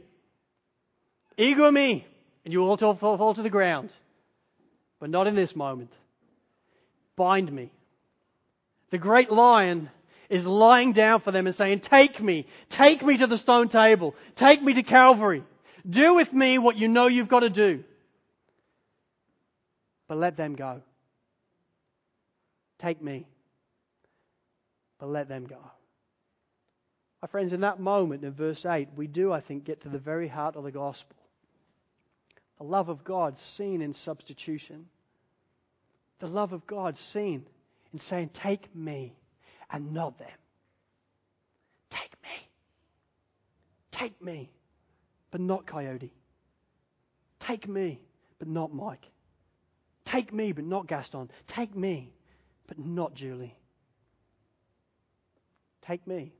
[1.36, 2.04] Ego eimi,
[2.44, 3.90] and you will all fall to the ground.
[5.02, 5.90] But not in this moment
[7.16, 7.72] bind me.
[8.90, 9.90] The great lion
[10.30, 14.14] is lying down for them and saying, Take me, take me to the stone table,
[14.36, 15.42] take me to Calvary.
[15.90, 17.82] Do with me what you know you've got to do.
[20.06, 20.82] But let them go.
[22.78, 23.26] Take me,
[25.00, 25.58] but let them go.
[27.20, 29.98] My friends, in that moment in verse 8, we do, I think, get to the
[29.98, 31.16] very heart of the gospel.
[32.62, 34.86] The love of God seen in substitution
[36.22, 37.44] the love of God seen
[37.92, 39.16] in saying, Take me
[39.68, 40.28] and not them.
[41.90, 42.48] Take me.
[43.90, 44.48] Take me,
[45.32, 46.12] but not Coyote.
[47.40, 47.98] Take me,
[48.38, 49.04] but not Mike.
[50.04, 51.28] Take me, but not Gaston.
[51.48, 52.12] Take me,
[52.68, 53.56] but not Julie.
[55.84, 56.32] Take me.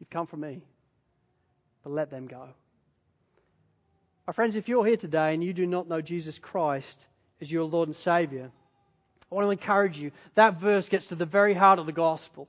[0.00, 0.64] You've come for me,
[1.84, 2.48] but let them go.
[4.28, 7.06] My friends, if you're here today and you do not know Jesus Christ,
[7.40, 8.50] as your Lord and Savior,
[9.32, 10.10] I want to encourage you.
[10.34, 12.46] That verse gets to the very heart of the gospel.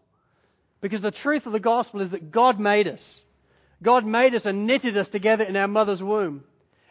[0.81, 3.23] Because the truth of the gospel is that God made us.
[3.81, 6.43] God made us and knitted us together in our mother's womb.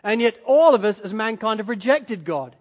[0.03, 2.57] And yet all of us as mankind have rejected God.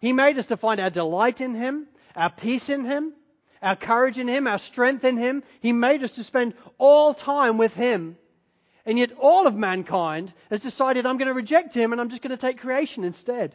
[0.00, 3.14] He made us to find our delight in Him, our peace in Him,
[3.62, 5.44] our courage in Him, our strength in Him.
[5.60, 8.18] He made us to spend all time with Him.
[8.86, 12.22] And yet all of mankind has decided I'm going to reject Him and I'm just
[12.22, 13.54] going to take creation instead.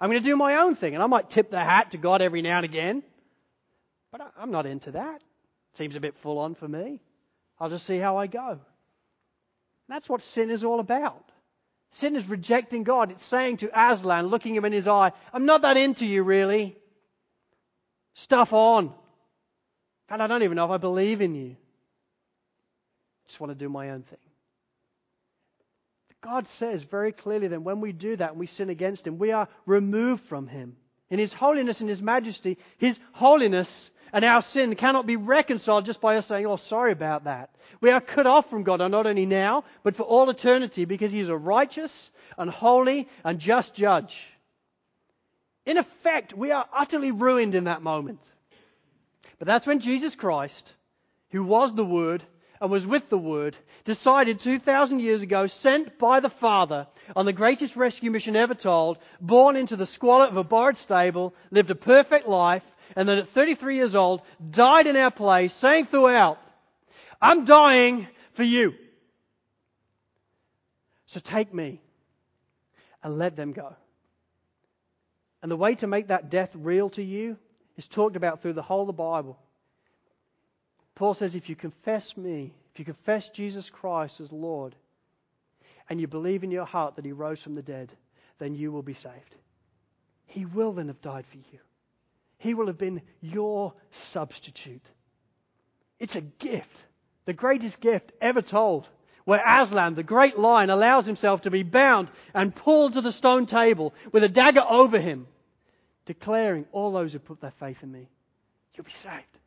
[0.00, 0.94] I'm going to do my own thing.
[0.94, 3.02] And I might tip the hat to God every now and again.
[4.10, 5.22] But I'm not into that.
[5.74, 7.00] Seems a bit full on for me.
[7.58, 8.60] I'll just see how I go.
[9.88, 11.30] That's what sin is all about.
[11.92, 13.10] Sin is rejecting God.
[13.10, 16.76] It's saying to Aslan, looking him in his eye, I'm not that into you, really.
[18.14, 18.92] Stuff on.
[20.08, 21.56] Fact, I don't even know if I believe in you.
[23.26, 24.18] Just want to do my own thing.
[26.22, 29.32] God says very clearly that when we do that and we sin against Him, we
[29.32, 30.76] are removed from Him.
[31.10, 36.00] In His holiness and His majesty, His holiness and our sin cannot be reconciled just
[36.00, 37.50] by us saying, oh, sorry about that.
[37.80, 41.20] We are cut off from God, not only now, but for all eternity, because He
[41.20, 44.16] is a righteous and holy and just judge.
[45.66, 48.20] In effect, we are utterly ruined in that moment.
[49.38, 50.72] But that's when Jesus Christ,
[51.30, 52.22] who was the Word,
[52.62, 56.86] and was with the Word, decided 2,000 years ago, sent by the Father
[57.16, 61.34] on the greatest rescue mission ever told, born into the squalor of a borrowed stable,
[61.50, 62.62] lived a perfect life,
[62.94, 66.38] and then at 33 years old, died in our place, saying throughout,
[67.20, 68.74] I'm dying for you.
[71.06, 71.80] So take me
[73.02, 73.74] and let them go.
[75.42, 77.38] And the way to make that death real to you
[77.76, 79.36] is talked about through the whole of the Bible.
[81.02, 84.76] Paul says, if you confess me, if you confess Jesus Christ as Lord,
[85.90, 87.90] and you believe in your heart that he rose from the dead,
[88.38, 89.34] then you will be saved.
[90.26, 91.58] He will then have died for you.
[92.38, 94.86] He will have been your substitute.
[95.98, 96.84] It's a gift.
[97.24, 98.88] the greatest gift ever told,
[99.24, 103.46] where Aslan, the great lion, allows himself to be bound and pulled to the stone
[103.46, 105.26] table with a dagger over him,
[106.06, 108.08] declaring, All those who put their faith in me,
[108.76, 109.40] you'll be saved.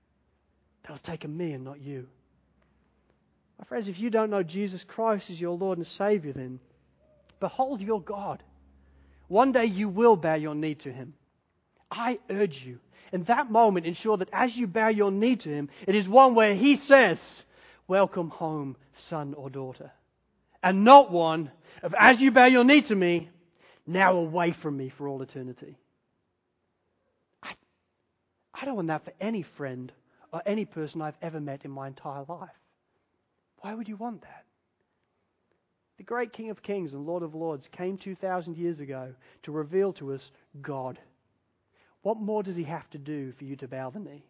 [0.88, 2.07] They'll take me and not you.
[3.57, 6.59] My friends, if you don't know Jesus Christ as your Lord and Savior, then
[7.39, 8.43] behold your God.
[9.27, 11.13] One day you will bow your knee to him.
[11.89, 12.79] I urge you,
[13.11, 16.36] in that moment, ensure that as you bow your knee to him, it is one
[16.36, 17.43] where he says,
[17.88, 19.91] Welcome home, son or daughter.
[20.61, 21.51] And not one
[21.83, 23.29] of, as you bow your knee to me,
[23.86, 25.77] now away from me for all eternity.
[27.43, 27.53] I,
[28.53, 29.91] I don't want that for any friend
[30.45, 32.49] any person I've ever met in my entire life.
[33.59, 34.45] Why would you want that?
[35.97, 39.13] The great King of Kings and Lord of Lords came 2,000 years ago
[39.43, 40.29] to reveal to us
[40.61, 40.99] God.
[42.01, 44.25] What more does he have to do for you to bow the knee?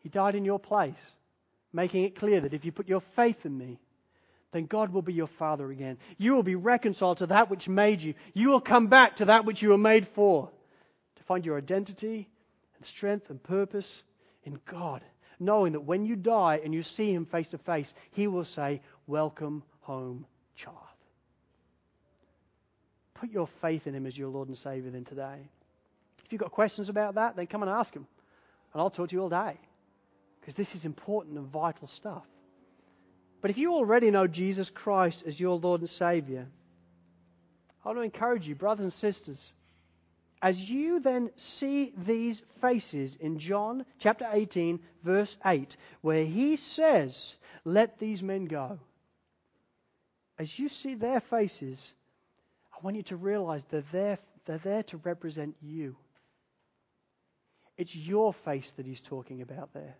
[0.00, 0.98] He died in your place
[1.72, 3.78] making it clear that if you put your faith in me,
[4.52, 5.98] then God will be your Father again.
[6.16, 8.14] You will be reconciled to that which made you.
[8.32, 10.50] You will come back to that which you were made for,
[11.16, 12.28] to find your identity
[12.76, 14.02] and strength and purpose
[14.48, 15.02] in God,
[15.38, 18.80] knowing that when you die and you see Him face to face, He will say,
[19.06, 20.26] Welcome home,
[20.56, 20.76] child.
[23.14, 25.38] Put your faith in Him as your Lord and Savior then today.
[26.24, 28.06] If you've got questions about that, then come and ask Him,
[28.72, 29.56] and I'll talk to you all day
[30.40, 32.24] because this is important and vital stuff.
[33.40, 36.46] But if you already know Jesus Christ as your Lord and Savior,
[37.84, 39.52] I want to encourage you, brothers and sisters,
[40.40, 47.36] as you then see these faces in John chapter 18, verse 8, where he says,
[47.64, 48.78] Let these men go.
[50.38, 51.84] As you see their faces,
[52.72, 55.96] I want you to realize they're there, they're there to represent you.
[57.76, 59.96] It's your face that he's talking about there.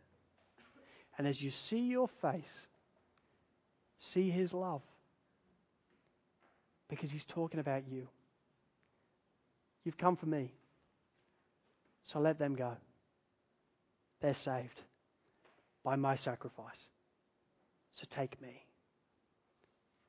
[1.17, 2.61] And as you see your face,
[3.99, 4.83] see his love.
[6.89, 8.09] Because he's talking about you.
[9.85, 10.53] You've come for me.
[12.03, 12.73] So let them go.
[14.21, 14.81] They're saved
[15.85, 16.87] by my sacrifice.
[17.93, 18.65] So take me.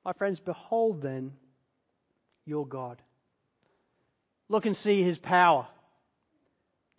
[0.06, 1.34] My friends, behold then
[2.46, 3.02] your God.
[4.48, 5.68] Look and see his power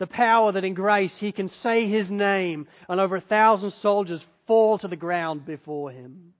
[0.01, 4.27] the power that in grace he can say his name and over a thousand soldiers
[4.47, 6.33] fall to the ground before him.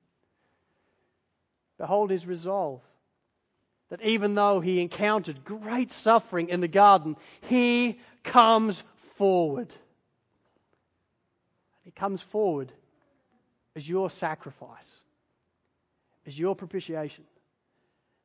[1.79, 2.81] Behold his resolve
[3.91, 8.83] that even though he encountered great suffering in the garden, he comes
[9.17, 9.73] forward.
[11.83, 12.73] He comes forward
[13.75, 15.01] as your sacrifice,
[16.27, 17.25] as your propitiation,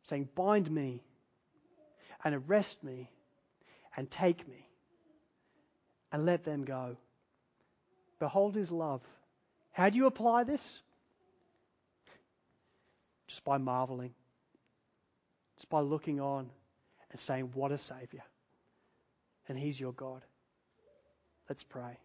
[0.03, 1.01] saying, Bind me
[2.23, 3.09] and arrest me
[3.97, 4.67] and take me
[6.11, 6.95] and let them go.
[8.19, 9.01] Behold his love.
[9.71, 10.79] How do you apply this?
[13.27, 14.13] Just by marveling,
[15.65, 16.47] just by looking on
[17.11, 18.23] and saying, What a Savior.
[19.47, 20.21] And he's your God.
[21.49, 21.97] Let's pray.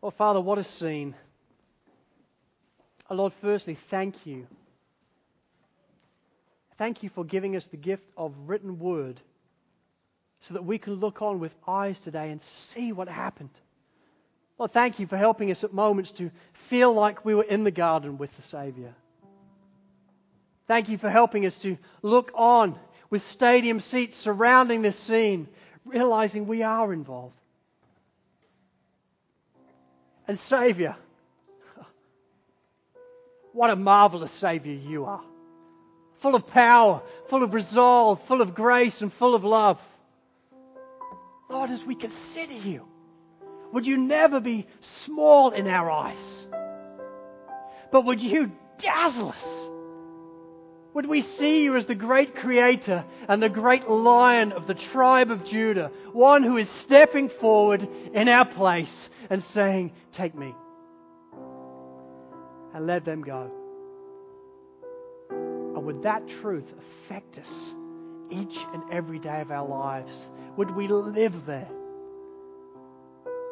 [0.00, 1.14] Well, Father, what a scene.
[3.10, 4.46] Oh, Lord, firstly, thank you.
[6.78, 9.20] Thank you for giving us the gift of written word
[10.40, 13.50] so that we can look on with eyes today and see what happened.
[14.58, 16.30] Lord, thank you for helping us at moments to
[16.68, 18.94] feel like we were in the garden with the Savior.
[20.66, 22.78] Thank you for helping us to look on
[23.08, 25.48] with stadium seats surrounding this scene,
[25.84, 27.34] realizing we are involved
[30.30, 30.94] and Savior.
[33.52, 35.22] What a marvelous Savior you are.
[36.20, 39.80] Full of power, full of resolve, full of grace, and full of love.
[41.50, 42.86] Lord, as we consider you,
[43.72, 46.46] would you never be small in our eyes?
[47.90, 49.68] But would you dazzle us?
[50.94, 55.30] Would we see you as the great creator and the great lion of the tribe
[55.30, 60.54] of Judah, one who is stepping forward in our place and saying, Take me.
[62.74, 63.50] And let them go.
[65.30, 67.72] And would that truth affect us
[68.30, 70.14] each and every day of our lives?
[70.60, 71.70] Would we live there?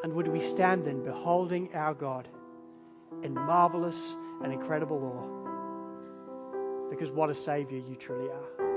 [0.02, 2.28] And would we stand then beholding our God
[3.22, 3.96] in marvelous
[4.44, 6.90] and incredible awe?
[6.90, 8.67] Because what a Savior you truly are.